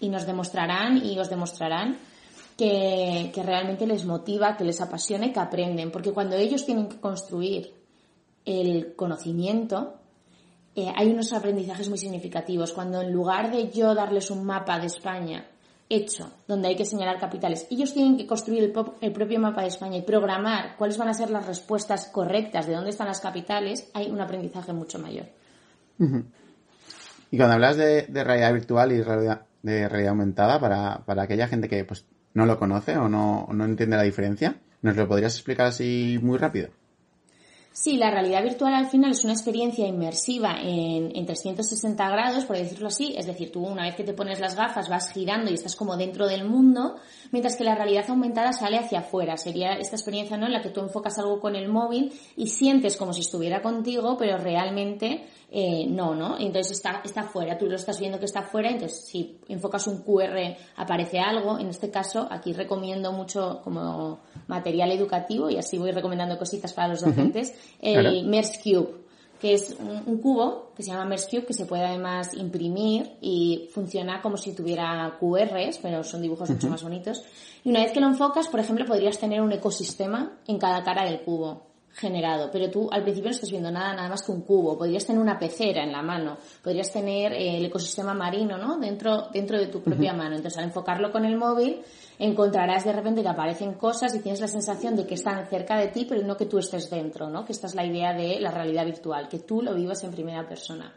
y 0.00 0.08
nos 0.08 0.26
demostrarán 0.26 1.04
y 1.04 1.18
os 1.18 1.28
demostrarán 1.28 1.98
que, 2.56 3.30
que 3.32 3.42
realmente 3.42 3.86
les 3.86 4.06
motiva, 4.06 4.56
que 4.56 4.64
les 4.64 4.80
apasione, 4.80 5.32
que 5.32 5.40
aprenden, 5.40 5.92
porque 5.92 6.12
cuando 6.12 6.36
ellos 6.36 6.64
tienen 6.64 6.88
que 6.88 6.98
construir 6.98 7.77
el 8.48 8.94
conocimiento, 8.94 9.94
eh, 10.74 10.90
hay 10.96 11.10
unos 11.10 11.32
aprendizajes 11.32 11.88
muy 11.88 11.98
significativos. 11.98 12.72
Cuando 12.72 13.02
en 13.02 13.12
lugar 13.12 13.50
de 13.50 13.70
yo 13.70 13.94
darles 13.94 14.30
un 14.30 14.44
mapa 14.44 14.78
de 14.78 14.86
España 14.86 15.44
hecho, 15.90 16.30
donde 16.46 16.68
hay 16.68 16.76
que 16.76 16.84
señalar 16.84 17.18
capitales, 17.18 17.66
ellos 17.70 17.92
tienen 17.92 18.16
que 18.16 18.26
construir 18.26 18.72
el, 19.00 19.12
propio 19.12 19.40
mapa 19.40 19.62
de 19.62 19.68
España 19.68 19.98
y 19.98 20.02
programar 20.02 20.76
cuáles 20.76 20.96
van 20.96 21.08
a 21.08 21.14
ser 21.14 21.30
las 21.30 21.46
respuestas 21.46 22.06
correctas 22.06 22.66
de 22.66 22.74
dónde 22.74 22.90
están 22.90 23.08
las 23.08 23.20
capitales, 23.20 23.90
hay 23.92 24.10
un 24.10 24.20
aprendizaje 24.20 24.72
mucho 24.72 24.98
mayor. 24.98 25.26
Y 27.30 27.36
cuando 27.36 27.54
hablas 27.54 27.76
de, 27.76 28.06
realidad 28.12 28.52
virtual 28.52 28.92
y 28.92 28.96
de 28.96 29.88
realidad 29.88 30.10
aumentada, 30.10 30.60
para, 30.60 31.04
para 31.04 31.22
aquella 31.22 31.48
gente 31.48 31.68
que 31.68 31.84
pues, 31.84 32.06
no 32.34 32.46
lo 32.46 32.58
conoce 32.58 32.96
o 32.96 33.08
no, 33.08 33.48
no 33.52 33.64
entiende 33.64 33.96
la 33.96 34.04
diferencia, 34.04 34.56
¿nos 34.82 34.96
lo 34.96 35.08
podrías 35.08 35.34
explicar 35.34 35.66
así 35.66 36.18
muy 36.22 36.38
rápido? 36.38 36.68
Sí, 37.80 37.96
la 37.96 38.10
realidad 38.10 38.42
virtual 38.42 38.74
al 38.74 38.90
final 38.90 39.12
es 39.12 39.22
una 39.22 39.34
experiencia 39.34 39.86
inmersiva 39.86 40.56
en, 40.60 41.14
en, 41.14 41.26
360 41.26 42.10
grados, 42.10 42.44
por 42.44 42.56
decirlo 42.56 42.88
así. 42.88 43.14
Es 43.16 43.24
decir, 43.26 43.52
tú 43.52 43.64
una 43.64 43.84
vez 43.84 43.94
que 43.94 44.02
te 44.02 44.14
pones 44.14 44.40
las 44.40 44.56
gafas 44.56 44.88
vas 44.88 45.12
girando 45.12 45.48
y 45.48 45.54
estás 45.54 45.76
como 45.76 45.96
dentro 45.96 46.26
del 46.26 46.44
mundo, 46.44 46.96
mientras 47.30 47.56
que 47.56 47.62
la 47.62 47.76
realidad 47.76 48.10
aumentada 48.10 48.52
sale 48.52 48.78
hacia 48.78 48.98
afuera. 48.98 49.36
Sería 49.36 49.74
esta 49.74 49.94
experiencia 49.94 50.36
¿no? 50.36 50.46
en 50.46 50.54
la 50.54 50.60
que 50.60 50.70
tú 50.70 50.80
enfocas 50.80 51.20
algo 51.20 51.38
con 51.38 51.54
el 51.54 51.68
móvil 51.68 52.12
y 52.36 52.48
sientes 52.48 52.96
como 52.96 53.12
si 53.12 53.20
estuviera 53.20 53.62
contigo, 53.62 54.16
pero 54.18 54.38
realmente 54.38 55.28
eh, 55.50 55.86
no, 55.88 56.14
¿no? 56.14 56.38
Entonces 56.38 56.72
está, 56.72 57.00
está 57.02 57.22
fuera, 57.22 57.56
tú 57.56 57.66
lo 57.66 57.76
estás 57.76 57.98
viendo 57.98 58.18
que 58.18 58.26
está 58.26 58.42
fuera, 58.42 58.70
entonces 58.70 59.06
si 59.06 59.38
enfocas 59.48 59.86
un 59.86 60.02
QR 60.02 60.36
aparece 60.76 61.20
algo. 61.20 61.58
En 61.58 61.68
este 61.68 61.90
caso, 61.90 62.28
aquí 62.30 62.52
recomiendo 62.52 63.12
mucho 63.12 63.62
como 63.64 64.20
material 64.46 64.92
educativo 64.92 65.48
y 65.48 65.56
así 65.56 65.78
voy 65.78 65.90
recomendando 65.90 66.36
cositas 66.38 66.74
para 66.74 66.88
los 66.88 67.00
docentes 67.00 67.54
el 67.80 68.26
MERS 68.26 68.60
Cube, 68.62 68.90
que 69.40 69.54
es 69.54 69.74
un, 69.80 70.18
cubo 70.18 70.72
que 70.76 70.82
se 70.82 70.90
llama 70.90 71.06
MERS 71.06 71.28
Cube, 71.30 71.46
que 71.46 71.54
se 71.54 71.64
puede 71.64 71.86
además 71.86 72.34
imprimir 72.34 73.16
y 73.22 73.70
funciona 73.72 74.20
como 74.20 74.36
si 74.36 74.52
tuviera 74.52 75.16
QRs, 75.18 75.78
pero 75.78 76.04
son 76.04 76.20
dibujos 76.20 76.50
mucho 76.50 76.68
más 76.68 76.82
bonitos. 76.82 77.22
Y 77.64 77.70
una 77.70 77.84
vez 77.84 77.92
que 77.92 78.00
lo 78.00 78.06
enfocas, 78.06 78.48
por 78.48 78.60
ejemplo, 78.60 78.84
podrías 78.84 79.18
tener 79.18 79.40
un 79.40 79.52
ecosistema 79.52 80.38
en 80.46 80.58
cada 80.58 80.82
cara 80.82 81.04
del 81.06 81.22
cubo 81.22 81.67
generado, 81.98 82.48
pero 82.50 82.70
tú 82.70 82.88
al 82.90 83.02
principio 83.02 83.30
no 83.30 83.34
estás 83.34 83.50
viendo 83.50 83.70
nada, 83.70 83.92
nada 83.94 84.08
más 84.08 84.22
que 84.22 84.32
un 84.32 84.42
cubo. 84.42 84.78
Podrías 84.78 85.04
tener 85.04 85.20
una 85.20 85.38
pecera 85.38 85.82
en 85.82 85.92
la 85.92 86.02
mano, 86.02 86.38
podrías 86.62 86.92
tener 86.92 87.32
eh, 87.32 87.58
el 87.58 87.66
ecosistema 87.66 88.14
marino, 88.14 88.56
¿no? 88.56 88.78
Dentro, 88.78 89.28
dentro 89.32 89.58
de 89.58 89.66
tu 89.66 89.82
propia 89.82 90.12
mano. 90.12 90.36
Entonces, 90.36 90.58
al 90.58 90.64
enfocarlo 90.64 91.10
con 91.10 91.24
el 91.24 91.36
móvil, 91.36 91.82
encontrarás 92.18 92.84
de 92.84 92.92
repente 92.92 93.22
que 93.22 93.28
aparecen 93.28 93.74
cosas 93.74 94.14
y 94.14 94.20
tienes 94.20 94.40
la 94.40 94.48
sensación 94.48 94.96
de 94.96 95.06
que 95.06 95.14
están 95.14 95.46
cerca 95.48 95.76
de 95.76 95.88
ti, 95.88 96.06
pero 96.08 96.22
no 96.22 96.36
que 96.36 96.46
tú 96.46 96.58
estés 96.58 96.88
dentro, 96.88 97.28
¿no? 97.28 97.44
Que 97.44 97.52
esta 97.52 97.66
es 97.66 97.74
la 97.74 97.84
idea 97.84 98.12
de 98.14 98.40
la 98.40 98.50
realidad 98.50 98.84
virtual, 98.84 99.28
que 99.28 99.40
tú 99.40 99.62
lo 99.62 99.74
vivas 99.74 100.02
en 100.04 100.12
primera 100.12 100.46
persona 100.48 100.92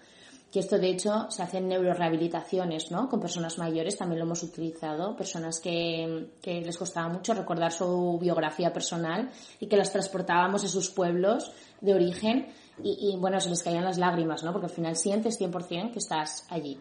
que 0.51 0.59
esto 0.59 0.77
de 0.77 0.89
hecho 0.89 1.27
se 1.29 1.43
hacen 1.43 1.69
neurorehabilitaciones, 1.69 2.91
¿no? 2.91 3.07
Con 3.07 3.21
personas 3.21 3.57
mayores 3.57 3.97
también 3.97 4.19
lo 4.19 4.25
hemos 4.25 4.43
utilizado, 4.43 5.15
personas 5.15 5.61
que, 5.61 6.27
les 6.43 6.77
costaba 6.77 7.07
mucho 7.07 7.33
recordar 7.33 7.71
su 7.71 8.19
biografía 8.19 8.73
personal 8.73 9.29
y 9.61 9.67
que 9.67 9.77
las 9.77 9.93
transportábamos 9.93 10.65
a 10.65 10.67
sus 10.67 10.89
pueblos 10.89 11.53
de 11.79 11.93
origen 11.93 12.47
y, 12.83 13.15
bueno, 13.17 13.39
se 13.39 13.49
les 13.49 13.63
caían 13.63 13.85
las 13.85 13.97
lágrimas, 13.97 14.43
¿no? 14.43 14.51
Porque 14.51 14.65
al 14.65 14.73
final 14.73 14.95
sientes 14.95 15.39
100% 15.39 15.93
que 15.93 15.99
estás 15.99 16.45
allí. 16.49 16.79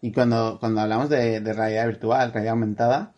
Y 0.00 0.12
cuando, 0.12 0.58
cuando 0.58 0.80
hablamos 0.80 1.08
de, 1.08 1.40
de 1.40 1.52
realidad 1.52 1.86
virtual, 1.86 2.32
realidad 2.32 2.54
aumentada, 2.54 3.12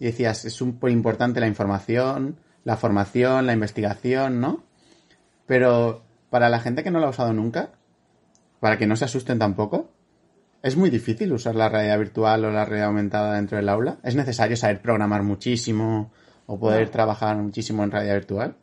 y 0.00 0.06
decías, 0.06 0.44
es 0.44 0.52
súper 0.52 0.90
importante 0.90 1.40
la 1.40 1.46
información, 1.46 2.38
la 2.64 2.76
formación, 2.76 3.46
la 3.46 3.52
investigación, 3.52 4.40
¿no? 4.40 4.64
Pero 5.46 6.02
para 6.30 6.48
la 6.48 6.58
gente 6.58 6.82
que 6.82 6.90
no 6.90 6.98
lo 6.98 7.06
ha 7.06 7.10
usado 7.10 7.32
nunca, 7.32 7.70
para 8.60 8.78
que 8.78 8.86
no 8.86 8.96
se 8.96 9.04
asusten 9.04 9.38
tampoco. 9.38 9.90
¿Es 10.62 10.76
muy 10.76 10.90
difícil 10.90 11.32
usar 11.32 11.54
la 11.54 11.68
realidad 11.68 11.98
virtual 11.98 12.44
o 12.44 12.50
la 12.50 12.64
realidad 12.64 12.88
aumentada 12.88 13.34
dentro 13.34 13.56
del 13.56 13.68
aula? 13.68 13.98
¿Es 14.02 14.16
necesario 14.16 14.56
saber 14.56 14.80
programar 14.82 15.22
muchísimo 15.22 16.10
o 16.46 16.58
poder 16.58 16.88
trabajar 16.90 17.36
muchísimo 17.36 17.84
en 17.84 17.90
realidad 17.90 18.14
virtual? 18.14 18.56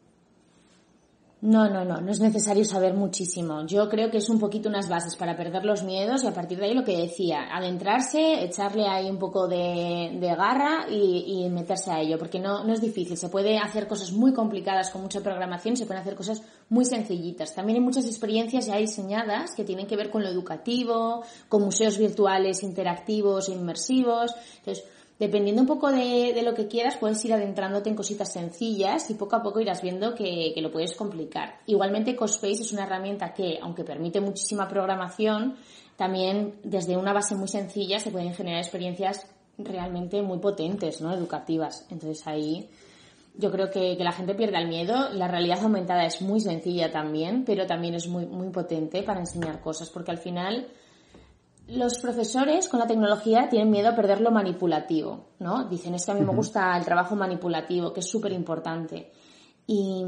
No, 1.43 1.67
no, 1.67 1.83
no, 1.83 1.99
no 1.99 2.09
es 2.09 2.21
necesario 2.21 2.63
saber 2.63 2.93
muchísimo. 2.93 3.65
Yo 3.65 3.89
creo 3.89 4.09
que 4.09 4.19
es 4.19 4.29
un 4.29 4.39
poquito 4.39 4.69
unas 4.69 4.87
bases 4.87 5.17
para 5.17 5.35
perder 5.35 5.65
los 5.65 5.83
miedos 5.83 6.23
y 6.23 6.27
a 6.27 6.33
partir 6.33 6.57
de 6.57 6.67
ahí 6.67 6.73
lo 6.73 6.85
que 6.85 6.95
decía, 6.95 7.53
adentrarse, 7.53 8.45
echarle 8.45 8.87
ahí 8.87 9.09
un 9.09 9.19
poco 9.19 9.49
de, 9.49 10.17
garra 10.37 10.85
y, 10.89 11.49
meterse 11.49 11.91
a 11.91 11.99
ello, 11.99 12.17
porque 12.17 12.39
no, 12.39 12.63
no 12.63 12.71
es 12.71 12.79
difícil. 12.79 13.17
Se 13.17 13.27
puede 13.27 13.57
hacer 13.57 13.89
cosas 13.89 14.13
muy 14.13 14.31
complicadas 14.31 14.89
con 14.89 15.01
mucha 15.01 15.19
programación, 15.19 15.75
se 15.75 15.85
pueden 15.85 16.01
hacer 16.01 16.15
cosas 16.15 16.41
muy 16.69 16.85
sencillitas. 16.85 17.53
También 17.53 17.75
hay 17.75 17.83
muchas 17.83 18.05
experiencias 18.05 18.67
ya 18.67 18.77
diseñadas 18.77 19.53
que 19.53 19.65
tienen 19.65 19.85
que 19.85 19.97
ver 19.97 20.11
con 20.11 20.23
lo 20.23 20.29
educativo, 20.29 21.23
con 21.49 21.61
museos 21.61 21.97
virtuales 21.97 22.63
interactivos 22.63 23.49
e 23.49 23.51
inmersivos. 23.51 24.33
Entonces, 24.59 24.85
dependiendo 25.19 25.61
un 25.61 25.67
poco 25.67 25.91
de, 25.91 26.41
lo 26.43 26.53
que 26.53 26.67
quieras, 26.67 26.97
puedes 26.97 27.23
ir 27.25 27.33
adentrándote 27.33 27.89
en 27.89 27.95
cositas 27.95 28.31
sencillas 28.31 29.09
y 29.09 29.13
poco 29.15 29.35
a 29.35 29.43
poco 29.43 29.59
irás 29.59 29.81
viendo 29.81 30.15
que, 30.15 30.53
lo 30.57 30.71
puedes 30.71 30.95
complicar. 30.95 31.59
Igualmente, 31.67 32.15
CoSpace 32.15 32.61
es 32.61 32.71
una 32.73 32.83
herramienta 32.83 33.33
que, 33.33 33.59
aunque 33.61 33.83
permite 33.83 34.19
muchísima 34.21 34.67
programación, 34.67 35.55
también 35.95 36.55
desde 36.63 36.97
una 36.97 37.13
base 37.13 37.35
muy 37.35 37.47
sencilla 37.47 37.99
se 37.99 38.11
pueden 38.11 38.33
generar 38.33 38.59
experiencias 38.59 39.27
realmente 39.57 40.21
muy 40.21 40.39
potentes, 40.39 41.01
¿no? 41.01 41.13
Educativas. 41.13 41.85
Entonces 41.91 42.25
ahí 42.25 42.67
yo 43.35 43.51
creo 43.51 43.69
que, 43.69 43.95
que, 43.95 44.03
la 44.03 44.11
gente 44.11 44.33
pierde 44.33 44.57
el 44.57 44.67
miedo. 44.67 45.09
La 45.11 45.27
realidad 45.27 45.59
aumentada 45.61 46.05
es 46.05 46.21
muy 46.21 46.39
sencilla 46.39 46.91
también, 46.91 47.45
pero 47.45 47.67
también 47.67 47.93
es 47.93 48.07
muy, 48.07 48.25
muy 48.25 48.49
potente 48.49 49.03
para 49.03 49.19
enseñar 49.19 49.61
cosas, 49.61 49.89
porque 49.89 50.11
al 50.11 50.17
final 50.17 50.67
los 51.67 51.99
profesores 51.99 52.67
con 52.67 52.79
la 52.79 52.87
tecnología 52.87 53.47
tienen 53.49 53.71
miedo 53.71 53.89
a 53.89 53.95
perder 53.95 54.21
lo 54.21 54.31
manipulativo, 54.31 55.27
¿no? 55.39 55.65
Dicen, 55.65 55.95
es 55.95 56.05
que 56.05 56.11
a 56.11 56.15
mí 56.15 56.21
me 56.21 56.33
gusta 56.33 56.75
el 56.77 56.83
trabajo 56.83 57.15
manipulativo, 57.15 57.93
que 57.93 58.01
es 58.01 58.09
súper 58.09 58.33
importante. 58.33 59.11
Y 59.65 60.03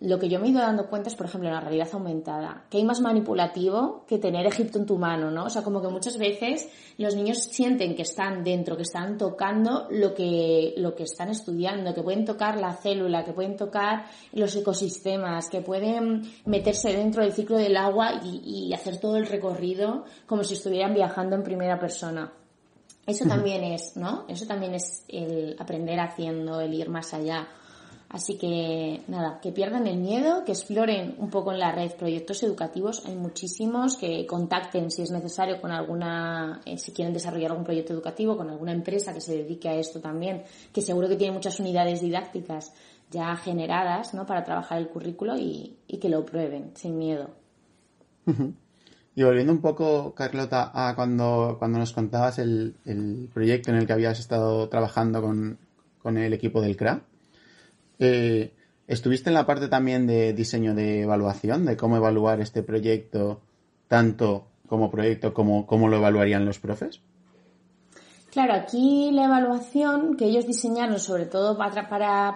lo 0.00 0.18
que 0.18 0.30
yo 0.30 0.40
me 0.40 0.46
he 0.46 0.50
ido 0.50 0.60
dando 0.60 0.88
cuenta 0.88 1.10
es, 1.10 1.14
por 1.14 1.26
ejemplo, 1.26 1.50
en 1.50 1.54
la 1.54 1.60
realidad 1.60 1.88
aumentada, 1.92 2.64
que 2.70 2.78
hay 2.78 2.84
más 2.84 3.02
manipulativo 3.02 4.06
que 4.08 4.18
tener 4.18 4.46
Egipto 4.46 4.78
en 4.78 4.86
tu 4.86 4.96
mano, 4.96 5.30
¿no? 5.30 5.44
O 5.44 5.50
sea, 5.50 5.62
como 5.62 5.82
que 5.82 5.88
muchas 5.88 6.16
veces 6.16 6.70
los 6.96 7.14
niños 7.14 7.42
sienten 7.42 7.96
que 7.96 8.02
están 8.02 8.42
dentro, 8.42 8.76
que 8.76 8.82
están 8.84 9.18
tocando 9.18 9.88
lo 9.90 10.14
que, 10.14 10.72
lo 10.78 10.94
que 10.94 11.02
están 11.02 11.28
estudiando, 11.28 11.92
que 11.92 12.02
pueden 12.02 12.24
tocar 12.24 12.58
la 12.58 12.72
célula, 12.72 13.26
que 13.26 13.34
pueden 13.34 13.56
tocar 13.56 14.06
los 14.32 14.56
ecosistemas, 14.56 15.50
que 15.50 15.60
pueden 15.60 16.22
meterse 16.46 16.96
dentro 16.96 17.22
del 17.22 17.32
ciclo 17.32 17.58
del 17.58 17.76
agua 17.76 18.22
y, 18.24 18.72
hacer 18.72 18.98
todo 18.98 19.16
el 19.16 19.26
recorrido 19.26 20.04
como 20.26 20.42
si 20.42 20.54
estuvieran 20.54 20.94
viajando 20.94 21.36
en 21.36 21.42
primera 21.42 21.78
persona. 21.78 22.32
Eso 23.06 23.26
también 23.26 23.62
es, 23.62 23.96
¿no? 23.96 24.24
Eso 24.28 24.46
también 24.46 24.74
es 24.74 25.04
el 25.08 25.54
aprender 25.58 26.00
haciendo, 26.00 26.60
el 26.60 26.72
ir 26.72 26.88
más 26.88 27.12
allá. 27.14 27.46
Así 28.14 28.38
que 28.38 29.02
nada, 29.08 29.40
que 29.42 29.50
pierdan 29.50 29.88
el 29.88 29.96
miedo, 29.96 30.44
que 30.44 30.52
exploren 30.52 31.16
un 31.18 31.30
poco 31.30 31.50
en 31.50 31.58
la 31.58 31.72
red 31.72 31.90
proyectos 31.98 32.44
educativos, 32.44 33.04
hay 33.06 33.16
muchísimos, 33.16 33.96
que 33.96 34.24
contacten 34.24 34.92
si 34.92 35.02
es 35.02 35.10
necesario 35.10 35.60
con 35.60 35.72
alguna, 35.72 36.60
eh, 36.64 36.78
si 36.78 36.92
quieren 36.92 37.12
desarrollar 37.12 37.50
algún 37.50 37.64
proyecto 37.64 37.92
educativo, 37.92 38.36
con 38.36 38.48
alguna 38.50 38.70
empresa 38.70 39.12
que 39.12 39.20
se 39.20 39.38
dedique 39.38 39.68
a 39.68 39.74
esto 39.74 39.98
también, 39.98 40.44
que 40.72 40.80
seguro 40.80 41.08
que 41.08 41.16
tiene 41.16 41.32
muchas 41.32 41.58
unidades 41.58 42.02
didácticas 42.02 42.72
ya 43.10 43.34
generadas, 43.34 44.14
¿no? 44.14 44.24
Para 44.26 44.44
trabajar 44.44 44.78
el 44.78 44.86
currículo 44.90 45.36
y, 45.36 45.76
que 46.00 46.08
lo 46.08 46.24
prueben 46.24 46.70
sin 46.74 46.96
miedo. 46.96 47.30
Y 49.16 49.24
volviendo 49.24 49.52
un 49.52 49.60
poco, 49.60 50.14
Carlota, 50.14 50.70
a 50.72 50.94
cuando, 50.94 51.56
cuando 51.58 51.80
nos 51.80 51.92
contabas 51.92 52.38
el, 52.38 52.76
proyecto 53.34 53.72
en 53.72 53.78
el 53.78 53.88
que 53.88 53.92
habías 53.92 54.20
estado 54.20 54.68
trabajando 54.68 55.20
con, 55.20 55.58
con 56.00 56.16
el 56.16 56.32
equipo 56.32 56.60
del 56.60 56.76
CRA, 56.76 57.02
eh, 57.98 58.52
¿Estuviste 58.86 59.30
en 59.30 59.34
la 59.34 59.46
parte 59.46 59.68
también 59.68 60.06
de 60.06 60.34
diseño 60.34 60.74
de 60.74 61.02
evaluación, 61.02 61.64
de 61.64 61.76
cómo 61.76 61.96
evaluar 61.96 62.40
este 62.40 62.62
proyecto, 62.62 63.40
tanto 63.88 64.46
como 64.66 64.90
proyecto 64.90 65.32
como 65.32 65.66
cómo 65.66 65.88
lo 65.88 65.96
evaluarían 65.96 66.44
los 66.44 66.58
profes? 66.58 67.00
Claro, 68.34 68.54
aquí 68.54 69.12
la 69.12 69.26
evaluación 69.26 70.16
que 70.16 70.24
ellos 70.24 70.44
diseñaron, 70.44 70.98
sobre 70.98 71.26
todo 71.26 71.56
para, 71.56 71.86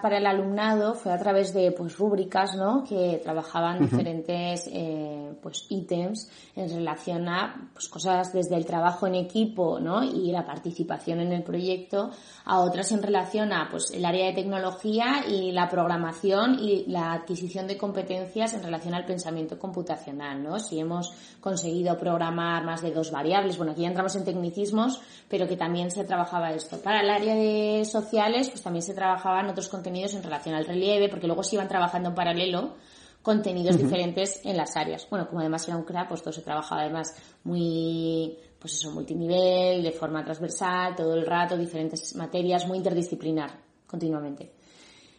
para, 0.01 0.17
el 0.17 0.25
alumnado, 0.25 0.93
fue 0.93 1.11
a 1.11 1.19
través 1.19 1.53
de 1.53 1.73
pues 1.73 1.97
rúbricas, 1.97 2.55
¿no? 2.55 2.85
Que 2.85 3.19
trabajaban 3.21 3.81
diferentes 3.81 4.69
eh, 4.71 5.33
pues 5.41 5.65
ítems 5.67 6.31
en 6.55 6.69
relación 6.69 7.27
a 7.27 7.69
pues, 7.73 7.89
cosas 7.89 8.31
desde 8.31 8.55
el 8.55 8.65
trabajo 8.65 9.07
en 9.07 9.15
equipo, 9.15 9.81
¿no? 9.81 10.01
Y 10.01 10.31
la 10.31 10.45
participación 10.45 11.19
en 11.19 11.33
el 11.33 11.43
proyecto, 11.43 12.11
a 12.45 12.61
otras 12.61 12.93
en 12.93 13.03
relación 13.03 13.51
a 13.51 13.67
pues 13.69 13.91
el 13.91 14.05
área 14.05 14.27
de 14.27 14.35
tecnología 14.35 15.25
y 15.27 15.51
la 15.51 15.67
programación 15.67 16.59
y 16.61 16.85
la 16.87 17.11
adquisición 17.11 17.67
de 17.67 17.77
competencias 17.77 18.53
en 18.53 18.63
relación 18.63 18.93
al 18.93 19.03
pensamiento 19.03 19.59
computacional, 19.59 20.41
¿no? 20.41 20.61
Si 20.61 20.79
hemos 20.79 21.11
conseguido 21.41 21.97
programar 21.97 22.63
más 22.63 22.81
de 22.81 22.91
dos 22.91 23.11
variables, 23.11 23.57
bueno, 23.57 23.73
aquí 23.73 23.81
ya 23.81 23.89
entramos 23.89 24.15
en 24.15 24.23
tecnicismos, 24.23 25.01
pero 25.27 25.45
que 25.45 25.57
también 25.57 25.88
se 25.91 26.03
trabajaba 26.03 26.51
esto. 26.51 26.77
Para 26.81 27.01
el 27.01 27.09
área 27.09 27.35
de 27.35 27.85
sociales, 27.85 28.49
pues 28.49 28.61
también 28.61 28.83
se 28.83 28.93
trabajaban 28.93 29.47
otros 29.47 29.69
contenidos 29.69 30.13
en 30.13 30.23
relación 30.23 30.55
al 30.55 30.65
relieve, 30.65 31.09
porque 31.09 31.27
luego 31.27 31.43
se 31.43 31.55
iban 31.55 31.67
trabajando 31.67 32.09
en 32.09 32.15
paralelo 32.15 32.75
contenidos 33.21 33.77
diferentes 33.77 34.41
en 34.45 34.55
las 34.57 34.75
áreas. 34.77 35.07
Bueno, 35.09 35.27
como 35.27 35.41
además 35.41 35.67
era 35.67 35.77
un 35.77 35.83
CRA, 35.83 36.07
pues 36.07 36.21
todo 36.21 36.33
se 36.33 36.41
trabajaba 36.41 36.81
además 36.81 37.15
muy, 37.43 38.37
pues 38.59 38.73
eso, 38.73 38.91
multinivel, 38.91 39.83
de 39.83 39.91
forma 39.91 40.23
transversal, 40.23 40.95
todo 40.95 41.13
el 41.13 41.25
rato, 41.25 41.57
diferentes 41.57 42.15
materias, 42.15 42.65
muy 42.67 42.77
interdisciplinar, 42.77 43.51
continuamente. 43.85 44.58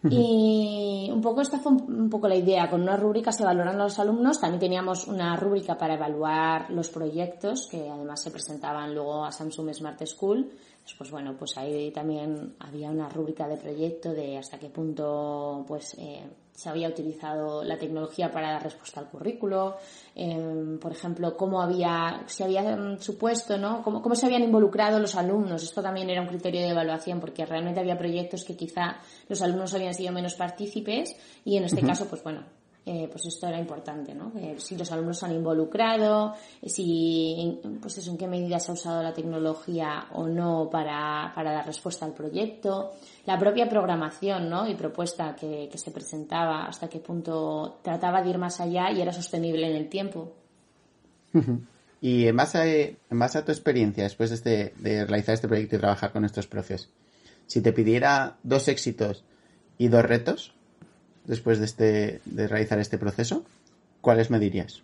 Y 0.08 1.10
un 1.12 1.20
poco 1.20 1.42
esta 1.42 1.58
fue 1.58 1.72
un 1.72 2.08
poco 2.08 2.26
la 2.26 2.36
idea. 2.36 2.70
Con 2.70 2.80
una 2.80 2.96
rúbrica 2.96 3.32
se 3.32 3.44
valoran 3.44 3.76
los 3.76 3.98
alumnos. 3.98 4.40
También 4.40 4.60
teníamos 4.60 5.06
una 5.06 5.36
rúbrica 5.36 5.76
para 5.76 5.94
evaluar 5.94 6.70
los 6.70 6.88
proyectos 6.88 7.68
que 7.70 7.88
además 7.88 8.22
se 8.22 8.30
presentaban 8.30 8.94
luego 8.94 9.24
a 9.24 9.32
Samsung 9.32 9.74
Smart 9.74 10.02
School. 10.06 10.50
Pues 10.96 11.10
bueno, 11.10 11.36
pues 11.38 11.56
ahí 11.56 11.90
también 11.92 12.54
había 12.58 12.90
una 12.90 13.08
rúbrica 13.08 13.46
de 13.46 13.56
proyecto 13.56 14.12
de 14.12 14.38
hasta 14.38 14.58
qué 14.58 14.70
punto 14.70 15.64
pues 15.68 15.94
eh, 15.98 16.24
se 16.60 16.68
había 16.68 16.90
utilizado 16.90 17.64
la 17.64 17.78
tecnología 17.78 18.30
para 18.30 18.52
dar 18.52 18.62
respuesta 18.62 19.00
al 19.00 19.08
currículo, 19.08 19.78
em, 20.14 20.78
por 20.78 20.92
ejemplo, 20.92 21.34
cómo 21.34 21.62
había, 21.62 22.22
se 22.26 22.44
había 22.44 22.98
supuesto, 22.98 23.56
¿no? 23.56 23.82
Cómo, 23.82 24.02
cómo, 24.02 24.14
se 24.14 24.26
habían 24.26 24.42
involucrado 24.42 24.98
los 24.98 25.14
alumnos. 25.14 25.62
Esto 25.62 25.80
también 25.80 26.10
era 26.10 26.20
un 26.20 26.28
criterio 26.28 26.60
de 26.60 26.68
evaluación 26.68 27.18
porque 27.18 27.46
realmente 27.46 27.80
había 27.80 27.96
proyectos 27.96 28.44
que 28.44 28.58
quizá 28.58 28.98
los 29.26 29.40
alumnos 29.40 29.72
habían 29.72 29.94
sido 29.94 30.12
menos 30.12 30.34
partícipes 30.34 31.16
y 31.46 31.56
en 31.56 31.64
este 31.64 31.80
caso, 31.80 32.06
pues 32.10 32.22
bueno, 32.22 32.44
eh, 32.86 33.08
pues 33.10 33.26
esto 33.26 33.46
era 33.46 33.58
importante, 33.58 34.14
¿no? 34.14 34.32
si 34.56 34.76
los 34.76 34.90
alumnos 34.90 35.18
se 35.18 35.26
han 35.26 35.32
involucrado, 35.32 36.34
si, 36.64 37.60
pues 37.80 38.06
en 38.08 38.16
qué 38.16 38.26
medida 38.26 38.58
se 38.58 38.70
ha 38.70 38.74
usado 38.74 39.02
la 39.02 39.12
tecnología 39.12 40.06
o 40.12 40.26
no 40.26 40.68
para, 40.70 41.32
dar 41.36 41.66
respuesta 41.66 42.06
al 42.06 42.14
proyecto, 42.14 42.92
la 43.26 43.38
propia 43.38 43.68
programación, 43.68 44.48
¿no? 44.48 44.66
Y 44.66 44.74
propuesta 44.74 45.36
que, 45.36 45.68
que 45.70 45.78
se 45.78 45.90
presentaba, 45.90 46.64
hasta 46.64 46.88
qué 46.88 47.00
punto 47.00 47.78
trataba 47.82 48.22
de 48.22 48.30
ir 48.30 48.38
más 48.38 48.60
allá 48.60 48.90
y 48.90 49.00
era 49.00 49.12
sostenible 49.12 49.68
en 49.68 49.76
el 49.76 49.88
tiempo. 49.88 50.32
Y 52.00 52.26
en 52.26 52.36
base, 52.36 52.58
a, 52.58 52.64
en 53.12 53.18
base 53.18 53.38
a 53.38 53.44
tu 53.44 53.52
experiencia 53.52 54.04
después 54.04 54.30
de, 54.30 54.36
este, 54.36 54.74
de 54.78 55.04
realizar 55.04 55.34
este 55.34 55.48
proyecto 55.48 55.76
y 55.76 55.80
trabajar 55.80 56.12
con 56.12 56.24
estos 56.24 56.46
profes, 56.46 56.88
si 57.46 57.60
te 57.60 57.72
pidiera 57.72 58.38
dos 58.42 58.68
éxitos 58.68 59.24
y 59.76 59.88
dos 59.88 60.04
retos, 60.04 60.54
después 61.30 61.60
de, 61.60 61.64
este, 61.64 62.20
de 62.24 62.48
realizar 62.48 62.78
este 62.80 62.98
proceso, 62.98 63.44
¿cuáles 64.00 64.30
me 64.30 64.40
dirías? 64.40 64.82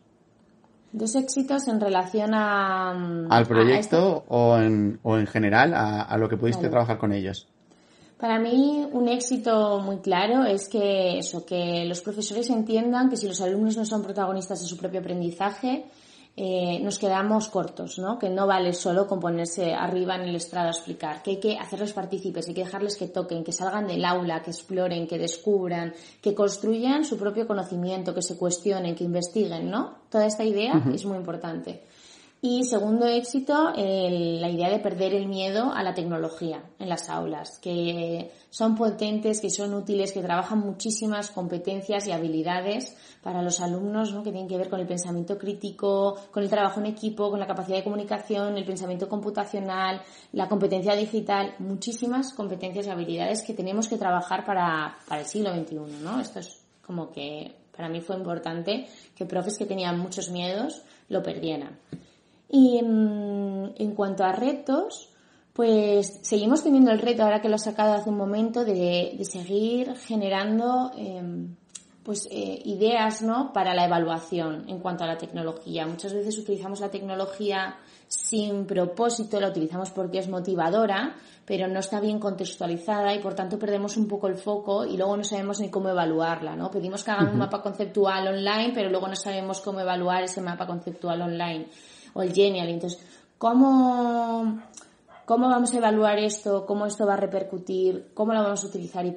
Dos 0.92 1.16
éxitos 1.16 1.66
en 1.66 1.80
relación 1.80 2.30
a... 2.35 2.94
Mm, 2.94 3.32
Al 3.32 3.46
proyecto 3.46 4.18
este 4.18 4.26
o, 4.28 4.56
en, 4.56 5.00
o 5.02 5.18
en 5.18 5.26
general 5.26 5.74
a, 5.74 6.16
lo 6.16 6.28
que 6.28 6.37
pudiste 6.37 6.68
trabajar 6.68 6.98
con 6.98 7.12
ellos. 7.12 7.48
Para 8.16 8.38
mí 8.38 8.87
un 8.92 9.09
éxito 9.09 9.80
muy 9.80 9.98
claro 9.98 10.44
es 10.44 10.68
que 10.68 11.18
eso, 11.18 11.44
que 11.44 11.85
los 11.85 12.00
profesores 12.00 12.48
entiendan 12.48 13.11
que 13.11 13.16
si 13.16 13.26
los 13.26 13.40
alumnos 13.40 13.76
no 13.76 13.85
son 13.85 14.02
protagonistas 14.02 14.61
de 14.62 14.66
su 14.66 14.76
propio 14.76 15.00
aprendizaje, 15.00 15.85
eh, 16.38 16.81
nos 16.83 16.99
quedamos 16.99 17.49
cortos, 17.49 17.99
¿no? 17.99 18.18
Que 18.18 18.29
no 18.29 18.46
vale 18.46 18.75
solo 18.75 19.07
con 19.07 19.18
ponerse 19.18 19.72
arriba 19.72 20.16
en 20.16 20.22
el 20.22 20.37
estrado 20.37 20.68
a 20.68 20.70
explicar, 20.70 21.22
que 21.22 21.31
hay 21.31 21.40
que 21.40 21.57
hacerles 21.57 21.94
partícipes, 21.94 22.46
hay 22.46 22.55
que 22.55 22.64
dejarles 22.64 22.99
que 22.99 23.09
toquen, 23.09 23.42
que 23.42 23.53
salgan 23.53 23.87
del 23.87 24.05
aula, 24.05 24.42
que 24.42 24.51
exploren, 24.51 25.07
que 25.07 25.18
descubran, 25.18 25.94
que 26.20 26.35
construyan 26.35 27.07
su 27.07 27.16
propio 27.16 27.46
conocimiento, 27.46 28.14
que 28.14 28.20
se 28.20 28.37
cuestionen, 28.37 28.94
que 28.94 29.05
investiguen, 29.05 29.70
¿no? 29.70 29.94
Toda 30.11 30.27
esta 30.27 30.44
idea 30.44 30.75
es 30.92 31.07
muy 31.07 31.16
importante. 31.16 31.83
Y 32.48 32.62
segundo 32.62 33.06
éxito, 33.09 33.72
la 33.74 34.48
idea 34.48 34.70
de 34.70 34.78
perder 34.78 35.12
el 35.14 35.26
miedo 35.26 35.72
a 35.72 35.82
la 35.82 35.94
tecnología 35.94 36.62
en 36.78 36.88
las 36.88 37.11
aulas, 37.11 37.59
que 37.59 38.30
son 38.50 38.76
potentes, 38.76 39.40
que 39.40 39.50
son 39.50 39.74
útiles, 39.74 40.12
que 40.12 40.22
trabajan 40.22 40.61
muchísimas 40.61 41.32
competencias 41.32 42.06
y 42.06 42.12
habilidades 42.12 42.96
para 43.20 43.42
los 43.42 43.61
alumnos, 43.61 44.12
¿no? 44.12 44.22
que 44.22 44.30
tienen 44.30 44.48
que 44.48 44.59
ver 44.59 44.70
con 44.70 44.78
el 44.78 44.87
pensamiento 44.87 45.37
crítico, 45.37 46.14
con 46.30 46.44
el 46.44 46.48
trabajo 46.48 46.78
en 46.78 46.87
equipo, 46.87 47.30
con 47.30 47.40
la 47.40 47.48
capacidad 47.48 47.78
de 47.78 47.82
comunicación, 47.82 48.56
el 48.56 48.64
pensamiento 48.64 49.09
computacional, 49.09 50.00
la 50.30 50.48
competencia 50.48 50.94
digital, 50.94 51.56
muchísimas 51.59 52.32
competencias 52.32 52.87
y 52.87 52.90
habilidades 52.90 53.42
que 53.42 53.54
tenemos 53.54 53.88
que 53.88 53.98
trabajar 53.98 54.44
para, 54.44 54.98
para 55.09 55.22
el 55.22 55.26
siglo 55.26 55.52
XXI. 55.52 55.78
¿no? 56.00 56.20
Esto 56.20 56.38
es 56.38 56.61
como 56.87 57.11
que 57.11 57.56
para 57.76 57.88
mí 57.88 58.00
fue 58.00 58.14
importante 58.14 58.87
que 59.16 59.26
profes 59.26 59.59
que 59.59 59.66
tenían 59.66 59.98
muchos 59.98 60.30
miedos 60.30 60.82
lo 61.09 61.24
perdieran. 61.24 61.80
Y 62.48 62.80
mm, 62.82 63.74
en, 63.76 63.94
cuanto 63.94 64.24
a 64.24 64.32
retos, 64.32 65.11
pues 65.52 66.20
seguimos 66.22 66.62
teniendo 66.62 66.90
el 66.90 67.00
reto, 67.00 67.22
ahora 67.22 67.40
que 67.40 67.48
lo 67.48 67.56
he 67.56 67.59
sacado 67.59 67.94
hace 67.94 68.11
un 68.11 68.16
momento, 68.16 68.64
de, 68.64 69.18
seguir 69.24 69.96
generando 69.96 70.92
em, 70.96 71.56
pues 72.02 72.28
eh, 72.30 72.62
ideas 72.64 73.22
¿no? 73.22 73.52
para 73.52 73.74
la 73.74 73.85
evaluación 73.85 74.68
en 74.68 74.78
cuanto 74.78 75.02
a 75.02 75.09
la 75.09 75.18
tecnología. 75.18 75.87
Muchas 75.87 76.14
veces 76.14 76.38
utilizamos 76.38 76.78
la 76.78 76.88
tecnología 76.88 77.78
sin 78.06 78.64
propósito, 78.64 79.40
la 79.40 79.48
utilizamos 79.48 79.90
porque 79.90 80.18
es 80.18 80.28
motivadora, 80.28 81.16
pero 81.44 81.66
no 81.66 81.80
está 81.80 81.98
bien 81.98 82.20
contextualizada 82.20 83.12
y 83.12 83.18
por 83.18 83.35
tanto 83.35 83.59
perdemos 83.59 83.96
un 83.96 84.06
poco 84.06 84.28
el 84.28 84.37
foco 84.37 84.85
y 84.85 84.96
luego 84.96 85.16
no 85.16 85.24
sabemos 85.24 85.59
ni 85.59 85.68
cómo 85.68 85.88
evaluarla, 85.88 86.54
¿no? 86.54 86.70
Pedimos 86.70 87.02
que 87.02 87.11
hagan 87.11 87.28
un 87.28 87.38
mapa 87.38 87.61
conceptual 87.61 88.28
online, 88.28 88.70
pero 88.72 88.88
luego 88.88 89.09
no 89.09 89.16
sabemos 89.16 89.61
cómo 89.61 89.80
evaluar 89.80 90.22
ese 90.22 90.40
mapa 90.40 90.66
conceptual 90.66 91.22
online 91.22 91.66
o 92.16 92.22
el 92.22 92.33
Genial. 92.33 92.68
Entonces, 92.68 92.98
¿cómo, 93.38 94.59
¿cómo 95.26 95.48
vamos 95.48 95.72
a 95.74 95.76
evaluar 95.76 96.18
esto? 96.18 96.64
¿Cómo 96.66 96.87
esto 96.87 97.07
va 97.07 97.14
a 97.14 97.18
repercutir? 97.18 98.11
¿Cómo 98.14 98.33
lo 98.33 98.42
vamos 98.42 98.64
a 98.64 98.66
utilizar? 98.66 99.05
Y 99.05 99.16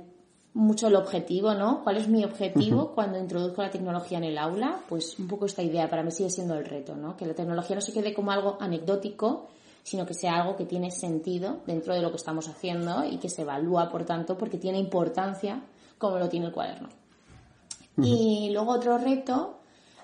mucho 0.53 0.87
el 0.87 0.95
objetivo, 0.95 1.53
¿no? 1.53 1.83
¿Cuál 1.83 1.97
es 1.97 2.07
mi 2.09 2.25
objetivo 2.25 2.91
cuando 2.93 3.17
introduzco 3.17 3.61
la 3.61 3.69
tecnología 3.69 4.17
en 4.17 4.25
el 4.25 4.37
aula? 4.37 4.81
Pues 4.89 5.17
un 5.17 5.27
poco 5.27 5.45
esta 5.45 5.61
idea 5.61 5.89
para 5.89 6.03
mí 6.03 6.11
sigue 6.11 6.29
siendo 6.29 6.55
el 6.55 6.65
reto, 6.65 6.95
¿no? 6.95 7.15
Que 7.15 7.25
la 7.25 7.33
tecnología 7.33 7.75
no 7.75 7.81
se 7.81 7.93
quede 7.93 8.13
como 8.13 8.31
algo 8.31 8.57
anecdótico, 8.59 9.47
sino 9.83 10.05
que 10.05 10.13
sea 10.13 10.41
algo 10.41 10.57
que 10.57 10.65
tiene 10.65 10.91
sentido 10.91 11.61
dentro 11.65 11.93
de 11.93 12.01
lo 12.01 12.09
que 12.09 12.17
estamos 12.17 12.49
haciendo 12.49 13.05
y 13.05 13.17
que 13.17 13.29
se 13.29 13.43
evalúa, 13.43 13.89
por 13.89 14.03
tanto, 14.03 14.37
porque 14.37 14.57
tiene 14.57 14.79
importancia 14.79 15.61
como 15.97 16.17
lo 16.17 16.27
tiene 16.27 16.47
el 16.47 16.51
cuaderno. 16.51 16.89
Y 18.01 18.49
luego 18.51 18.71
otro 18.71 18.97
reto 18.97 19.58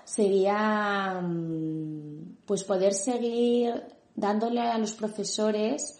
sería 0.06 1.20
mm, 1.22 2.38
pues 2.46 2.64
poder 2.64 2.94
seguir 2.94 3.84
dándole 4.16 4.62
a 4.62 4.78
los 4.78 4.94
profesores 4.94 6.00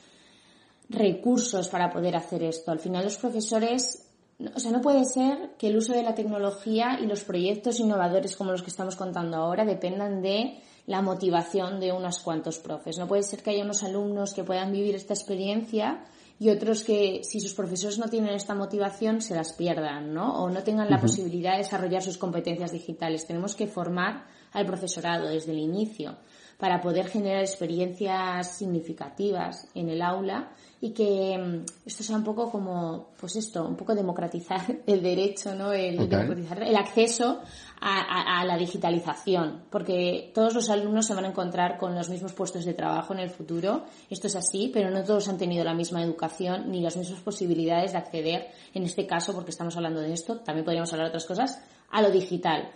recursos 0.90 1.68
para 1.68 1.90
poder 1.90 2.16
hacer 2.16 2.44
esto. 2.44 2.72
Al 2.72 2.80
final 2.80 3.04
los 3.04 3.18
profesores, 3.18 4.08
o 4.54 4.60
sea, 4.60 4.72
no 4.72 4.82
puede 4.82 5.04
ser 5.06 5.56
que 5.58 5.68
el 5.68 5.78
uso 5.78 5.94
de 5.94 6.04
la 6.04 6.16
tecnología 6.16 7.00
y 7.02 7.08
los 7.08 7.24
proyectos 7.24 7.80
innovadores 7.80 8.36
como 8.38 8.52
los 8.52 8.62
que 8.62 8.70
estamos 8.70 8.96
contando 8.96 9.38
ahora 9.38 9.66
dependan 9.66 10.22
de 10.22 10.60
la 10.86 11.02
motivación 11.02 11.80
de 11.80 11.92
unos 11.92 12.20
cuantos 12.20 12.60
profes. 12.60 13.00
No 13.00 13.08
puede 13.08 13.24
ser 13.24 13.42
que 13.42 13.50
haya 13.50 13.64
unos 13.64 13.84
alumnos 13.84 14.34
que 14.34 14.44
puedan 14.44 14.72
vivir 14.72 14.96
esta 14.96 15.16
experiencia 15.16 16.06
y 16.38 16.50
otros 16.50 16.84
que 16.84 17.22
si 17.24 17.40
sus 17.40 17.54
profesores 17.54 17.98
no 17.98 18.10
tienen 18.10 18.34
esta 18.34 18.56
motivación 18.56 19.22
se 19.22 19.36
las 19.36 19.54
pierdan, 19.54 20.14
¿no? 20.14 20.44
O 20.44 20.50
no 20.50 20.64
tengan 20.64 20.90
la 20.90 21.00
posibilidad 21.00 21.54
de 21.54 21.60
desarrollar 21.60 22.02
sus 22.02 22.18
competencias 22.18 22.72
digitales. 22.72 23.26
Tenemos 23.26 23.56
que 23.56 23.68
formar 23.68 24.26
al 24.52 24.66
profesorado 24.66 25.28
desde 25.30 25.52
el 25.52 25.60
inicio 25.60 26.18
para 26.58 26.82
poder 26.82 27.08
generar 27.08 27.42
experiencias 27.42 28.58
significativas 28.58 29.68
en 29.76 29.90
el 29.90 30.02
aula 30.02 30.52
y 30.82 30.92
que 30.92 31.38
mm, 31.38 31.66
esto 31.86 32.04
sea 32.04 32.16
un 32.16 32.24
poco 32.24 32.52
como, 32.52 33.10
pues 33.20 33.36
esto, 33.36 33.66
un 33.66 33.76
poco 33.76 33.96
democratizar 33.96 34.62
el 34.88 35.02
derecho, 35.02 35.56
¿no? 35.56 35.74
El, 35.74 35.98
democratizar 36.10 36.64
el 36.64 36.76
acceso 36.76 37.42
a, 37.82 38.44
la 38.46 38.58
digitalización, 38.58 39.64
porque 39.70 40.32
todos 40.34 40.54
los 40.54 40.70
alumnos 40.70 41.06
se 41.06 41.14
van 41.14 41.26
a 41.26 41.30
encontrar 41.30 41.78
con 41.78 41.94
los 41.94 42.10
mismos 42.10 42.34
puestos 42.34 42.66
de 42.66 42.74
trabajo 42.74 43.14
en 43.14 43.20
el 43.20 43.30
futuro. 43.30 43.86
Esto 44.10 44.28
es 44.28 44.36
así, 44.36 44.72
pero 44.74 44.90
no 44.90 45.04
todos 45.04 45.28
han 45.28 45.38
tenido 45.38 45.64
la 45.64 45.74
misma 45.74 46.02
educación 46.02 46.72
ni 46.72 46.82
las 46.82 46.98
mismas 46.98 47.20
posibilidades 47.22 47.92
de 47.92 47.98
acceder, 47.98 48.48
en 48.74 48.84
este 48.84 49.06
caso, 49.06 49.34
porque 49.34 49.52
estamos 49.52 49.76
hablando 49.76 50.02
de 50.02 50.14
esto, 50.14 50.38
también 50.40 50.66
podríamos 50.66 50.92
hablar 50.94 51.08
de 51.08 51.10
otras 51.10 51.26
cosas, 51.26 51.62
a 51.92 52.02
lo 52.02 52.12
digital. 52.12 52.72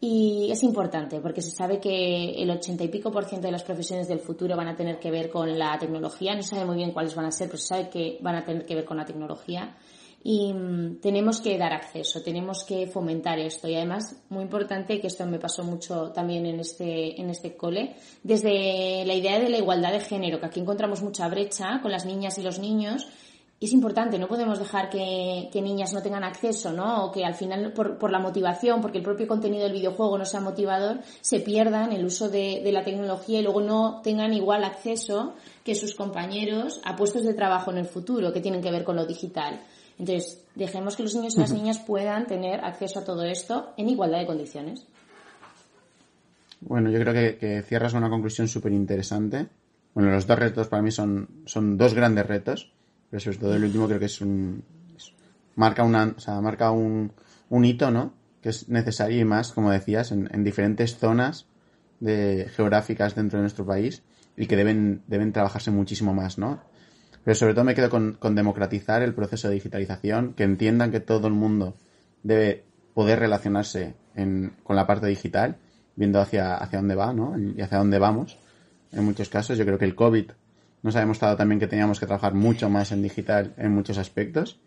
Y 0.00 0.50
es 0.50 0.62
importante 0.62 1.20
porque 1.20 1.40
se 1.40 1.50
sabe 1.50 1.80
que 1.80 2.42
el 2.42 2.50
ochenta 2.50 2.84
y 2.84 2.88
pico 2.88 3.10
por 3.10 3.24
ciento 3.24 3.46
de 3.46 3.52
las 3.52 3.64
profesiones 3.64 4.06
del 4.06 4.18
futuro 4.18 4.56
van 4.56 4.68
a 4.68 4.76
tener 4.76 4.98
que 4.98 5.10
ver 5.10 5.30
con 5.30 5.58
la 5.58 5.78
tecnología. 5.78 6.34
No 6.34 6.42
sabe 6.42 6.66
muy 6.66 6.76
bien 6.76 6.92
cuáles 6.92 7.14
van 7.14 7.26
a 7.26 7.30
ser, 7.30 7.48
pero 7.48 7.58
se 7.58 7.68
sabe 7.68 7.88
que 7.88 8.18
van 8.20 8.34
a 8.34 8.44
tener 8.44 8.66
que 8.66 8.74
ver 8.74 8.84
con 8.84 8.98
la 8.98 9.04
tecnología. 9.06 9.76
Y 10.26 10.54
mm, 10.54 11.00
tenemos 11.00 11.40
que 11.42 11.58
dar 11.58 11.74
acceso, 11.74 12.22
tenemos 12.22 12.64
que 12.64 12.86
fomentar 12.86 13.38
esto. 13.38 13.68
Y 13.68 13.74
además, 13.76 14.24
muy 14.30 14.42
importante, 14.42 14.98
que 14.98 15.06
esto 15.06 15.26
me 15.26 15.38
pasó 15.38 15.62
mucho 15.64 16.12
también 16.12 16.46
en 16.46 16.60
este, 16.60 17.20
en 17.20 17.28
este 17.28 17.56
cole, 17.56 17.94
desde 18.22 19.04
la 19.04 19.14
idea 19.14 19.38
de 19.38 19.50
la 19.50 19.58
igualdad 19.58 19.92
de 19.92 20.00
género, 20.00 20.40
que 20.40 20.46
aquí 20.46 20.60
encontramos 20.60 21.02
mucha 21.02 21.28
brecha 21.28 21.80
con 21.82 21.92
las 21.92 22.06
niñas 22.06 22.38
y 22.38 22.42
los 22.42 22.58
niños, 22.58 23.06
es 23.64 23.72
importante, 23.72 24.18
no 24.18 24.26
podemos 24.26 24.58
dejar 24.58 24.90
que, 24.90 25.48
niñas 25.54 25.92
no 25.92 26.02
tengan 26.02 26.24
acceso, 26.24 26.72
¿no? 26.72 27.06
O 27.06 27.12
que 27.12 27.24
al 27.24 27.34
final, 27.34 27.72
por, 27.72 28.10
la 28.10 28.18
motivación, 28.18 28.80
porque 28.80 28.98
el 28.98 29.04
propio 29.04 29.26
contenido 29.26 29.64
del 29.64 29.72
videojuego 29.72 30.18
no 30.18 30.24
sea 30.24 30.40
motivador, 30.40 31.00
se 31.20 31.40
pierdan 31.40 31.92
el 31.92 32.04
uso 32.04 32.28
de, 32.28 32.62
la 32.72 32.84
tecnología 32.84 33.40
y 33.40 33.42
luego 33.42 33.60
no 33.60 34.00
tengan 34.02 34.34
igual 34.34 34.64
acceso 34.64 35.34
que 35.64 35.74
sus 35.74 35.94
compañeros 35.94 36.80
a 36.84 36.96
puestos 36.96 37.24
de 37.24 37.32
trabajo 37.32 37.70
en 37.70 37.78
el 37.78 37.86
futuro 37.86 38.32
que 38.32 38.40
tienen 38.40 38.60
que 38.60 38.70
ver 38.70 38.84
con 38.84 38.96
lo 38.96 39.06
digital. 39.06 39.60
Entonces, 39.98 40.44
dejemos 40.54 40.96
que 40.96 41.04
los 41.04 41.14
niños 41.14 41.36
y 41.36 41.40
las 41.40 41.52
niñas 41.52 41.78
puedan 41.78 42.26
tener 42.26 42.64
acceso 42.64 42.98
a 42.98 43.04
todo 43.04 43.22
esto 43.22 43.72
en 43.76 43.88
igualdad 43.88 44.18
de 44.18 44.26
condiciones. 44.26 44.86
Bueno, 46.60 46.90
yo 46.90 46.98
creo 46.98 47.14
que, 47.14 47.38
que 47.38 47.62
cierras 47.62 47.94
una 47.94 48.10
conclusión 48.10 48.48
súper 48.48 48.72
interesante. 48.72 49.46
Bueno, 49.94 50.10
los 50.10 50.26
dos 50.26 50.38
retos 50.38 50.66
para 50.66 50.82
mí 50.82 50.90
son, 50.90 51.28
son 51.46 51.78
dos 51.78 51.94
grandes 51.94 52.26
retos 52.26 52.73
pero 53.14 53.22
sobre 53.22 53.38
todo 53.38 53.54
el 53.54 53.62
último 53.62 53.86
creo 53.86 54.00
que 54.00 54.06
es 54.06 54.20
un 54.20 54.64
marca 55.54 55.84
una 55.84 56.14
o 56.16 56.18
sea, 56.18 56.40
marca 56.40 56.72
un, 56.72 57.12
un 57.48 57.64
hito 57.64 57.88
no 57.92 58.12
que 58.42 58.48
es 58.48 58.68
necesario 58.68 59.20
y 59.20 59.24
más 59.24 59.52
como 59.52 59.70
decías 59.70 60.10
en, 60.10 60.42
diferentes 60.42 60.96
zonas 60.98 61.46
geográficas 62.00 63.14
dentro 63.14 63.38
de 63.38 63.44
nuestro 63.44 63.64
país 63.64 64.02
y 64.36 64.48
que 64.48 64.56
deben 64.56 65.04
deben 65.06 65.32
trabajarse 65.32 65.70
muchísimo 65.70 66.12
más 66.12 66.38
no 66.38 66.60
pero 67.22 67.36
sobre 67.36 67.54
todo 67.54 67.62
me 67.62 67.76
quedo 67.76 67.88
con, 67.88 68.14
con 68.14 68.34
democratizar 68.34 69.00
el 69.02 69.14
proceso 69.14 69.46
de 69.46 69.54
digitalización 69.54 70.34
que 70.34 70.42
entiendan 70.42 70.90
que 70.90 70.98
todo 70.98 71.28
el 71.28 71.34
mundo 71.34 71.76
debe 72.24 72.64
poder 72.94 73.20
relacionarse 73.20 73.94
con 74.64 74.74
la 74.74 74.88
parte 74.88 75.06
digital, 75.06 75.56
viendo 75.94 76.20
hacia, 76.20 76.56
hacia 76.56 76.80
dónde 76.80 76.94
va, 76.94 77.12
¿no? 77.12 77.36
Y 77.38 77.60
hacia 77.60 77.78
dónde 77.78 77.98
vamos. 77.98 78.38
En 78.92 79.04
muchos 79.04 79.28
casos, 79.28 79.58
yo 79.58 79.64
creo 79.64 79.78
que 79.78 79.86
el 79.86 79.94
COVID 79.94 80.30
nos 80.84 80.94
ha 80.96 81.00
demostrado 81.00 81.34
también 81.34 81.58
que 81.58 81.66
teníamos 81.66 81.98
que 81.98 82.04
trabajar 82.04 82.34
mucho 82.34 82.68
más 82.68 82.92
en 82.92 83.00
digital 83.00 83.54
en 83.56 83.72
muchos 83.72 83.96
aspectos 83.96 84.60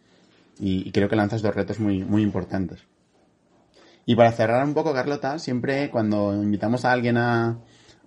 y, 0.59 0.91
creo 0.91 1.07
que 1.07 1.15
lanzas 1.15 1.43
dos 1.43 1.53
retos 1.53 1.79
muy, 1.79 2.03
muy 2.03 2.23
importantes. 2.23 2.79
Y 4.07 4.15
para 4.15 4.31
cerrar 4.31 4.65
un 4.65 4.73
poco, 4.73 4.93
Carlota, 4.93 5.37
siempre 5.37 5.91
cuando 5.91 6.33
invitamos 6.33 6.85
a 6.85 6.91
alguien 6.91 7.17
a, 7.17 7.59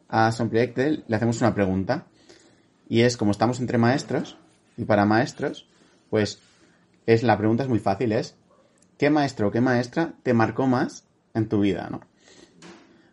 a 0.08 0.32
Son 0.32 0.50
le 0.52 1.04
hacemos 1.08 1.40
una 1.40 1.54
pregunta. 1.54 2.06
Y 2.88 3.02
es, 3.02 3.16
como 3.16 3.30
estamos 3.30 3.60
entre 3.60 3.78
maestros, 3.78 4.36
y 4.76 4.84
para 4.84 5.04
maestros, 5.04 5.68
pues 6.08 6.40
es 7.06 7.22
la 7.22 7.38
pregunta 7.38 7.62
es 7.62 7.68
muy 7.68 7.78
fácil, 7.78 8.10
es 8.10 8.34
¿qué 8.98 9.10
maestro 9.10 9.48
o 9.48 9.50
qué 9.52 9.60
maestra 9.60 10.14
te 10.24 10.34
marcó 10.34 10.66
más 10.66 11.04
en 11.32 11.48
tu 11.48 11.60
vida, 11.60 11.86
no? 11.88 12.00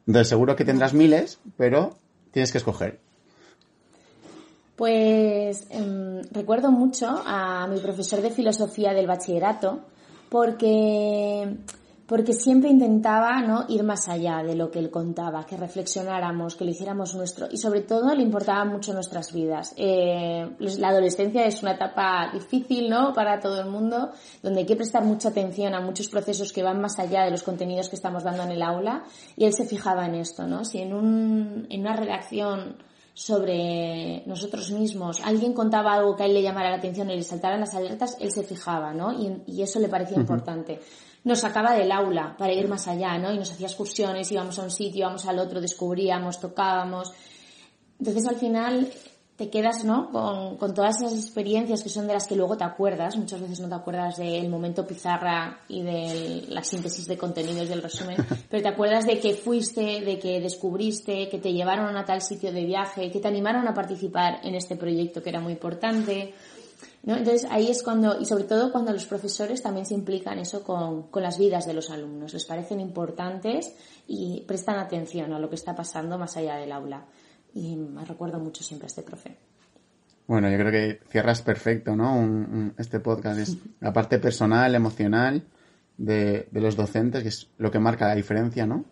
Entonces 0.07 0.29
seguro 0.29 0.55
que 0.55 0.65
tendrás 0.65 0.95
miles, 0.95 1.39
pero 1.55 1.99
tienes 2.31 2.51
que 2.51 2.57
escoger. 2.57 3.06
Pues 4.77 5.65
em, 5.71 6.21
recuerdo 6.31 6.71
mucho 6.71 7.07
a 7.25 7.65
mi 7.67 7.79
profesor 7.79 8.21
de 8.21 8.29
filosofía 8.29 8.93
del 8.93 9.07
bachillerato 9.07 9.81
porque 10.29 11.57
porque 12.05 12.31
siempre 12.31 12.69
intentaba 12.69 13.41
¿no? 13.41 13.65
ir 13.67 13.83
más 13.83 14.07
allá 14.07 14.41
de 14.41 14.55
lo 14.55 14.71
que 14.71 14.79
él 14.79 14.89
contaba, 14.89 15.45
que 15.45 15.57
reflexionáramos, 15.57 16.55
que 16.55 16.63
lo 16.63 16.71
hiciéramos 16.71 17.13
nuestro 17.15 17.47
y 17.51 17.57
sobre 17.57 17.81
todo 17.81 18.15
le 18.15 18.23
importaba 18.23 18.63
mucho 18.63 18.93
nuestras 18.93 19.33
vidas. 19.33 19.73
Eh, 19.75 20.47
la 20.59 20.89
adolescencia 20.89 21.45
es 21.45 21.61
una 21.63 21.73
etapa 21.73 22.29
difícil 22.31 22.89
¿no? 22.89 23.13
para 23.13 23.41
todo 23.41 23.59
el 23.59 23.69
mundo, 23.69 24.11
donde 24.41 24.61
hay 24.61 24.65
que 24.65 24.77
prestar 24.77 25.03
mucha 25.03 25.29
atención 25.29 25.73
a 25.73 25.81
muchos 25.81 26.07
procesos 26.07 26.53
que 26.53 26.63
van 26.63 26.79
más 26.79 26.97
allá 26.97 27.25
de 27.25 27.31
los 27.31 27.43
contenidos 27.43 27.89
que 27.89 27.97
estamos 27.97 28.23
dando 28.23 28.43
en 28.43 28.51
el 28.51 28.61
aula 28.61 29.03
y 29.35 29.43
él 29.43 29.53
se 29.53 29.65
fijaba 29.65 30.05
en 30.05 30.15
esto, 30.15 30.47
¿no? 30.47 30.63
Si 30.63 30.77
en, 30.79 30.93
un, 30.93 31.67
en 31.69 31.81
una 31.81 31.95
redacción 31.97 32.77
sobre 33.17 34.21
nosotros 34.27 34.69
mismos, 34.69 35.21
alguien 35.23 35.53
contaba 35.53 35.95
algo 35.95 36.15
que 36.15 36.21
a 36.21 36.25
él 36.27 36.35
le 36.35 36.43
llamara 36.43 36.69
la 36.69 36.75
atención 36.75 37.09
y 37.09 37.15
le 37.15 37.23
saltaran 37.23 37.59
las 37.59 37.73
alertas, 37.73 38.15
él 38.19 38.31
se 38.31 38.43
fijaba, 38.43 38.93
¿no? 38.93 39.11
Y, 39.47 39.59
eso 39.63 39.79
le 39.79 39.89
parecía 39.89 40.17
importante 40.17 40.79
nos 41.23 41.39
sacaba 41.39 41.73
del 41.73 41.91
aula 41.91 42.35
para 42.37 42.53
ir 42.53 42.69
más 42.69 42.87
allá, 42.87 43.17
¿no? 43.17 43.33
Y 43.33 43.37
nos 43.37 43.51
hacía 43.51 43.67
excursiones, 43.67 44.31
íbamos 44.31 44.59
a 44.59 44.63
un 44.63 44.71
sitio, 44.71 44.99
íbamos 44.99 45.25
al 45.25 45.39
otro, 45.39 45.59
descubríamos, 45.59 46.39
tocábamos. 46.39 47.11
Entonces 47.99 48.25
al 48.27 48.35
final 48.35 48.89
te 49.37 49.51
quedas, 49.51 49.85
¿no? 49.85 50.09
Con, 50.09 50.57
con, 50.57 50.73
todas 50.73 50.99
esas 50.99 51.13
experiencias 51.13 51.83
que 51.83 51.89
son 51.89 52.07
de 52.07 52.13
las 52.13 52.27
que 52.27 52.35
luego 52.35 52.57
te 52.57 52.63
acuerdas. 52.63 53.15
Muchas 53.17 53.39
veces 53.39 53.59
no 53.59 53.69
te 53.69 53.75
acuerdas 53.75 54.17
del 54.17 54.49
momento 54.49 54.85
pizarra 54.87 55.59
y 55.67 55.83
de 55.83 56.45
la 56.49 56.63
síntesis 56.63 57.05
de 57.05 57.19
contenidos 57.19 57.69
del 57.69 57.83
resumen, 57.83 58.17
pero 58.49 58.63
te 58.63 58.69
acuerdas 58.69 59.05
de 59.05 59.19
que 59.19 59.35
fuiste, 59.35 60.01
de 60.01 60.17
que 60.17 60.41
descubriste, 60.41 61.29
que 61.29 61.37
te 61.37 61.53
llevaron 61.53 61.95
a 61.95 62.03
tal 62.03 62.23
sitio 62.23 62.51
de 62.51 62.65
viaje, 62.65 63.11
que 63.11 63.19
te 63.19 63.27
animaron 63.27 63.67
a 63.67 63.75
participar 63.75 64.39
en 64.43 64.55
este 64.55 64.75
proyecto 64.75 65.21
que 65.21 65.29
era 65.29 65.39
muy 65.39 65.53
importante. 65.53 66.33
Entonces 67.05 67.45
ahí 67.51 67.69
es 67.69 67.83
cuando, 67.83 68.19
y 68.19 68.25
sobre 68.25 68.45
todo 68.45 68.71
cuando 68.71 68.91
los 68.91 69.05
profesores 69.05 69.61
también 69.61 69.85
se 69.85 69.93
implican 69.93 70.39
eso 70.39 70.63
con, 70.63 71.03
con 71.03 71.21
las 71.21 71.37
vidas 71.37 71.67
de 71.67 71.73
los 71.73 71.91
alumnos, 71.91 72.33
les 72.33 72.45
parecen 72.45 72.81
importantes 72.81 73.71
y 74.07 74.41
prestan 74.47 74.79
atención 74.79 75.31
a 75.31 75.39
lo 75.39 75.47
que 75.47 75.55
está 75.55 75.75
pasando 75.75 76.17
más 76.17 76.35
allá 76.37 76.55
del 76.55 76.71
aula. 76.71 77.05
Y 77.57 77.75
me 77.75 78.05
recuerdo 78.05 78.39
mucho 78.39 78.63
siempre 78.63 78.85
a 78.85 78.89
este 78.89 79.01
profe. 79.01 79.35
Bueno, 80.27 80.47
yo 80.49 80.57
creo 80.57 80.71
que 80.71 80.99
cierras 81.09 81.41
perfecto, 81.41 81.95
¿no? 81.95 82.71
este 82.77 82.99
podcast 82.99 83.39
es 83.39 83.57
la 83.79 83.91
parte 83.93 84.19
personal, 84.19 84.75
emocional 84.75 85.43
de, 85.97 86.47
de, 86.51 86.61
los 86.61 86.75
docentes, 86.75 87.23
que 87.23 87.29
es 87.29 87.49
lo 87.57 87.71
que 87.71 87.79
marca 87.79 88.07
la 88.07 88.13
diferencia, 88.13 88.67
¿no? 88.67 88.85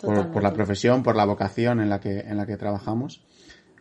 Por, 0.00 0.32
por, 0.32 0.42
la 0.42 0.52
profesión, 0.52 1.04
por 1.04 1.14
la 1.14 1.24
vocación 1.24 1.80
en 1.80 1.88
la 1.88 2.00
que, 2.00 2.20
en 2.20 2.36
la 2.36 2.46
que 2.46 2.56
trabajamos. 2.56 3.24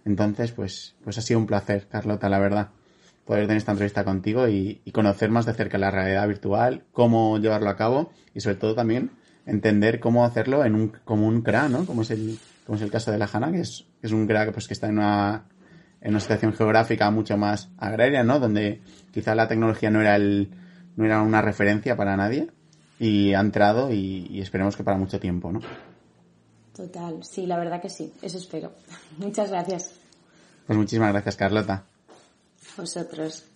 Entonces, 0.05 0.51
pues, 0.51 0.95
pues 1.03 1.17
ha 1.17 1.21
sido 1.21 1.39
un 1.39 1.47
placer, 1.47 1.87
Carlota, 1.87 2.29
la 2.29 2.39
verdad 2.39 2.69
poder 3.25 3.45
tener 3.47 3.57
esta 3.57 3.71
entrevista 3.71 4.03
contigo 4.03 4.47
y, 4.47 4.81
conocer 4.93 5.31
más 5.31 5.47
de 5.47 5.55
cerca 5.55 5.79
la 5.79 5.89
realidad 5.89 6.27
virtual, 6.27 6.83
cómo 6.91 7.39
llevarlo 7.39 7.71
a 7.71 7.75
cabo 7.75 8.11
y 8.35 8.41
sobre 8.41 8.57
todo 8.57 8.75
también 8.75 9.09
entender 9.47 9.99
cómo 9.99 10.25
hacerlo 10.25 10.63
en 10.63 10.75
un, 10.75 10.93
como 11.05 11.27
un 11.27 11.41
CRA, 11.41 11.67
¿no? 11.67 11.85
Como 11.85 12.03
es 12.03 12.11
el, 12.11 12.37
como 12.65 12.77
es 12.77 12.81
el 12.81 12.91
caso 12.91 13.11
de 13.11 13.17
la 13.17 13.29
HANA, 13.31 13.51
que 13.51 13.61
es, 13.61 13.85
es 14.01 14.11
un 14.11 14.27
CRA 14.27 14.51
pues, 14.51 14.67
que 14.67 14.73
está 14.73 14.87
en 14.87 14.97
una, 14.97 15.45
en 16.01 16.11
una 16.11 16.19
situación 16.19 16.53
geográfica 16.53 17.09
mucho 17.11 17.37
más 17.37 17.69
agraria, 17.77 18.23
¿no? 18.23 18.39
Donde 18.39 18.81
quizá 19.11 19.35
la 19.35 19.47
tecnología 19.47 19.91
no 19.91 20.01
era 20.01 20.15
el, 20.15 20.49
no 20.95 21.05
era 21.05 21.21
una 21.21 21.41
referencia 21.41 21.95
para 21.95 22.17
nadie 22.17 22.49
y 22.99 23.33
ha 23.33 23.39
entrado 23.39 23.91
y, 23.91 24.27
y 24.29 24.41
esperemos 24.41 24.75
que 24.75 24.83
para 24.83 24.97
mucho 24.97 25.19
tiempo, 25.19 25.51
¿no? 25.51 25.61
Total, 26.75 27.23
sí, 27.23 27.45
la 27.45 27.57
verdad 27.57 27.81
que 27.81 27.89
sí, 27.89 28.11
eso 28.21 28.37
espero. 28.37 28.73
Muchas 29.17 29.49
gracias. 29.49 29.93
Pues 30.67 30.77
muchísimas 30.77 31.11
gracias, 31.11 31.35
Carlota. 31.35 31.85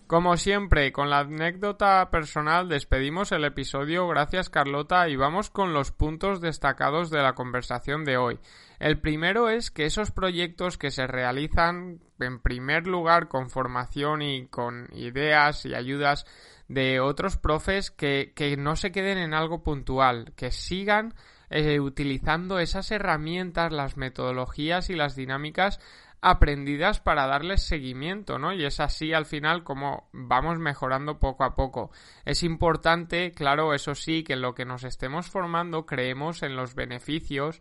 Como 0.06 0.36
siempre, 0.36 0.92
con 0.92 1.08
la 1.08 1.20
anécdota 1.20 2.10
personal 2.10 2.68
despedimos 2.68 3.30
el 3.32 3.44
episodio. 3.44 4.08
Gracias 4.08 4.50
Carlota 4.50 5.08
y 5.08 5.16
vamos 5.16 5.50
con 5.50 5.72
los 5.72 5.92
puntos 5.92 6.40
destacados 6.40 7.10
de 7.10 7.22
la 7.22 7.34
conversación 7.34 8.04
de 8.04 8.16
hoy. 8.16 8.40
El 8.80 8.98
primero 8.98 9.50
es 9.50 9.70
que 9.70 9.84
esos 9.84 10.10
proyectos 10.10 10.78
que 10.78 10.90
se 10.90 11.06
realizan 11.06 12.00
en 12.18 12.40
primer 12.40 12.86
lugar 12.86 13.28
con 13.28 13.50
formación 13.50 14.22
y 14.22 14.46
con 14.46 14.88
ideas 14.92 15.64
y 15.66 15.74
ayudas 15.74 16.26
de 16.66 17.00
otros 17.00 17.36
profes 17.36 17.90
que, 17.90 18.32
que 18.34 18.56
no 18.56 18.76
se 18.76 18.90
queden 18.90 19.18
en 19.18 19.34
algo 19.34 19.62
puntual, 19.62 20.32
que 20.34 20.50
sigan 20.50 21.14
eh, 21.50 21.80
utilizando 21.80 22.60
esas 22.60 22.92
herramientas, 22.92 23.72
las 23.72 23.96
metodologías 23.96 24.88
y 24.88 24.94
las 24.94 25.16
dinámicas 25.16 25.80
aprendidas 26.22 27.00
para 27.00 27.26
darles 27.26 27.62
seguimiento, 27.62 28.38
¿no? 28.38 28.52
Y 28.52 28.64
es 28.64 28.80
así 28.80 29.12
al 29.12 29.26
final 29.26 29.64
como 29.64 30.08
vamos 30.12 30.58
mejorando 30.58 31.18
poco 31.18 31.44
a 31.44 31.54
poco. 31.54 31.90
Es 32.24 32.42
importante, 32.42 33.32
claro, 33.32 33.74
eso 33.74 33.94
sí, 33.94 34.22
que 34.22 34.34
en 34.34 34.42
lo 34.42 34.54
que 34.54 34.64
nos 34.64 34.84
estemos 34.84 35.28
formando 35.28 35.86
creemos 35.86 36.42
en 36.42 36.56
los 36.56 36.74
beneficios 36.74 37.60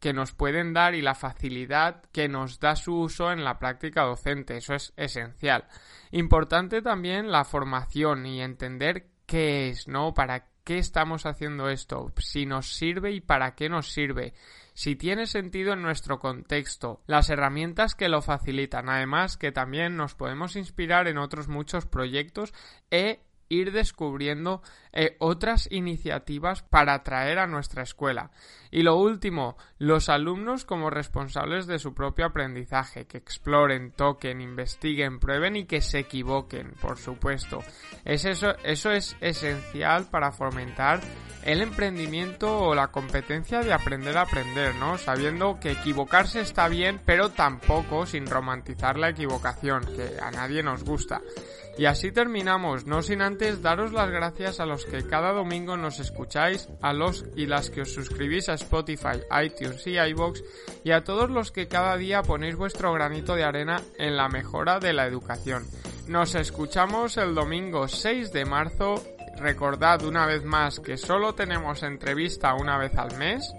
que 0.00 0.12
nos 0.14 0.32
pueden 0.32 0.72
dar 0.72 0.94
y 0.94 1.02
la 1.02 1.14
facilidad 1.14 2.02
que 2.10 2.26
nos 2.26 2.58
da 2.58 2.74
su 2.74 2.98
uso 2.98 3.30
en 3.32 3.44
la 3.44 3.58
práctica 3.58 4.02
docente. 4.02 4.56
Eso 4.56 4.74
es 4.74 4.92
esencial. 4.96 5.66
Importante 6.10 6.80
también 6.82 7.30
la 7.30 7.44
formación 7.44 8.24
y 8.26 8.40
entender 8.40 9.10
qué 9.26 9.68
es, 9.68 9.86
¿no? 9.86 10.14
Para 10.14 10.46
qué 10.64 10.78
estamos 10.78 11.26
haciendo 11.26 11.68
esto, 11.68 12.12
si 12.18 12.46
nos 12.46 12.74
sirve 12.74 13.12
y 13.12 13.20
para 13.20 13.54
qué 13.54 13.68
nos 13.68 13.92
sirve 13.92 14.34
si 14.80 14.96
tiene 14.96 15.26
sentido 15.26 15.74
en 15.74 15.82
nuestro 15.82 16.18
contexto, 16.20 17.02
las 17.06 17.28
herramientas 17.28 17.94
que 17.94 18.08
lo 18.08 18.22
facilitan, 18.22 18.88
además 18.88 19.36
que 19.36 19.52
también 19.52 19.98
nos 19.98 20.14
podemos 20.14 20.56
inspirar 20.56 21.06
en 21.06 21.18
otros 21.18 21.48
muchos 21.48 21.84
proyectos 21.84 22.54
e 22.90 23.20
ir 23.50 23.72
descubriendo 23.72 24.62
eh, 24.92 25.16
otras 25.18 25.68
iniciativas 25.70 26.62
para 26.62 26.94
atraer 26.94 27.38
a 27.38 27.46
nuestra 27.46 27.82
escuela. 27.82 28.30
Y 28.70 28.82
lo 28.82 28.96
último, 28.96 29.56
los 29.78 30.08
alumnos 30.08 30.64
como 30.64 30.90
responsables 30.90 31.66
de 31.66 31.80
su 31.80 31.92
propio 31.92 32.26
aprendizaje, 32.26 33.06
que 33.06 33.18
exploren, 33.18 33.90
toquen, 33.90 34.40
investiguen, 34.40 35.18
prueben 35.18 35.56
y 35.56 35.64
que 35.66 35.80
se 35.80 35.98
equivoquen, 35.98 36.74
por 36.80 36.96
supuesto. 36.96 37.58
Es 38.04 38.24
eso, 38.24 38.54
eso 38.62 38.92
es 38.92 39.16
esencial 39.20 40.06
para 40.08 40.30
fomentar 40.30 41.00
el 41.44 41.62
emprendimiento 41.62 42.60
o 42.60 42.74
la 42.74 42.88
competencia 42.88 43.60
de 43.60 43.72
aprender 43.72 44.16
a 44.16 44.22
aprender, 44.22 44.74
¿no? 44.76 44.98
Sabiendo 44.98 45.58
que 45.58 45.72
equivocarse 45.72 46.40
está 46.40 46.68
bien, 46.68 47.00
pero 47.04 47.30
tampoco 47.30 48.06
sin 48.06 48.26
romantizar 48.26 48.98
la 48.98 49.10
equivocación, 49.10 49.84
que 49.84 50.20
a 50.22 50.30
nadie 50.30 50.62
nos 50.62 50.84
gusta. 50.84 51.20
Y 51.80 51.86
así 51.86 52.12
terminamos, 52.12 52.84
no 52.84 53.00
sin 53.00 53.22
antes 53.22 53.62
daros 53.62 53.94
las 53.94 54.10
gracias 54.10 54.60
a 54.60 54.66
los 54.66 54.84
que 54.84 55.06
cada 55.06 55.32
domingo 55.32 55.78
nos 55.78 55.98
escucháis, 55.98 56.68
a 56.82 56.92
los 56.92 57.24
y 57.36 57.46
las 57.46 57.70
que 57.70 57.80
os 57.80 57.94
suscribís 57.94 58.50
a 58.50 58.52
Spotify, 58.52 59.22
iTunes 59.42 59.86
y 59.86 59.98
iBox, 59.98 60.44
y 60.84 60.90
a 60.90 61.04
todos 61.04 61.30
los 61.30 61.50
que 61.50 61.68
cada 61.68 61.96
día 61.96 62.20
ponéis 62.20 62.54
vuestro 62.54 62.92
granito 62.92 63.34
de 63.34 63.44
arena 63.44 63.80
en 63.96 64.18
la 64.18 64.28
mejora 64.28 64.78
de 64.78 64.92
la 64.92 65.06
educación. 65.06 65.64
Nos 66.06 66.34
escuchamos 66.34 67.16
el 67.16 67.34
domingo 67.34 67.88
6 67.88 68.30
de 68.30 68.44
marzo 68.44 69.02
recordad 69.38 70.04
una 70.04 70.26
vez 70.26 70.44
más 70.44 70.80
que 70.80 70.98
solo 70.98 71.34
tenemos 71.34 71.82
entrevista 71.82 72.52
una 72.56 72.76
vez 72.76 72.94
al 72.96 73.16
mes 73.16 73.54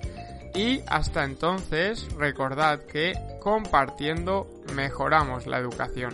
y 0.54 0.82
hasta 0.86 1.24
entonces 1.24 2.08
recordad 2.20 2.82
que 2.82 3.14
compartiendo 3.40 4.46
mejoramos 4.76 5.48
la 5.48 5.58
educación. 5.58 6.14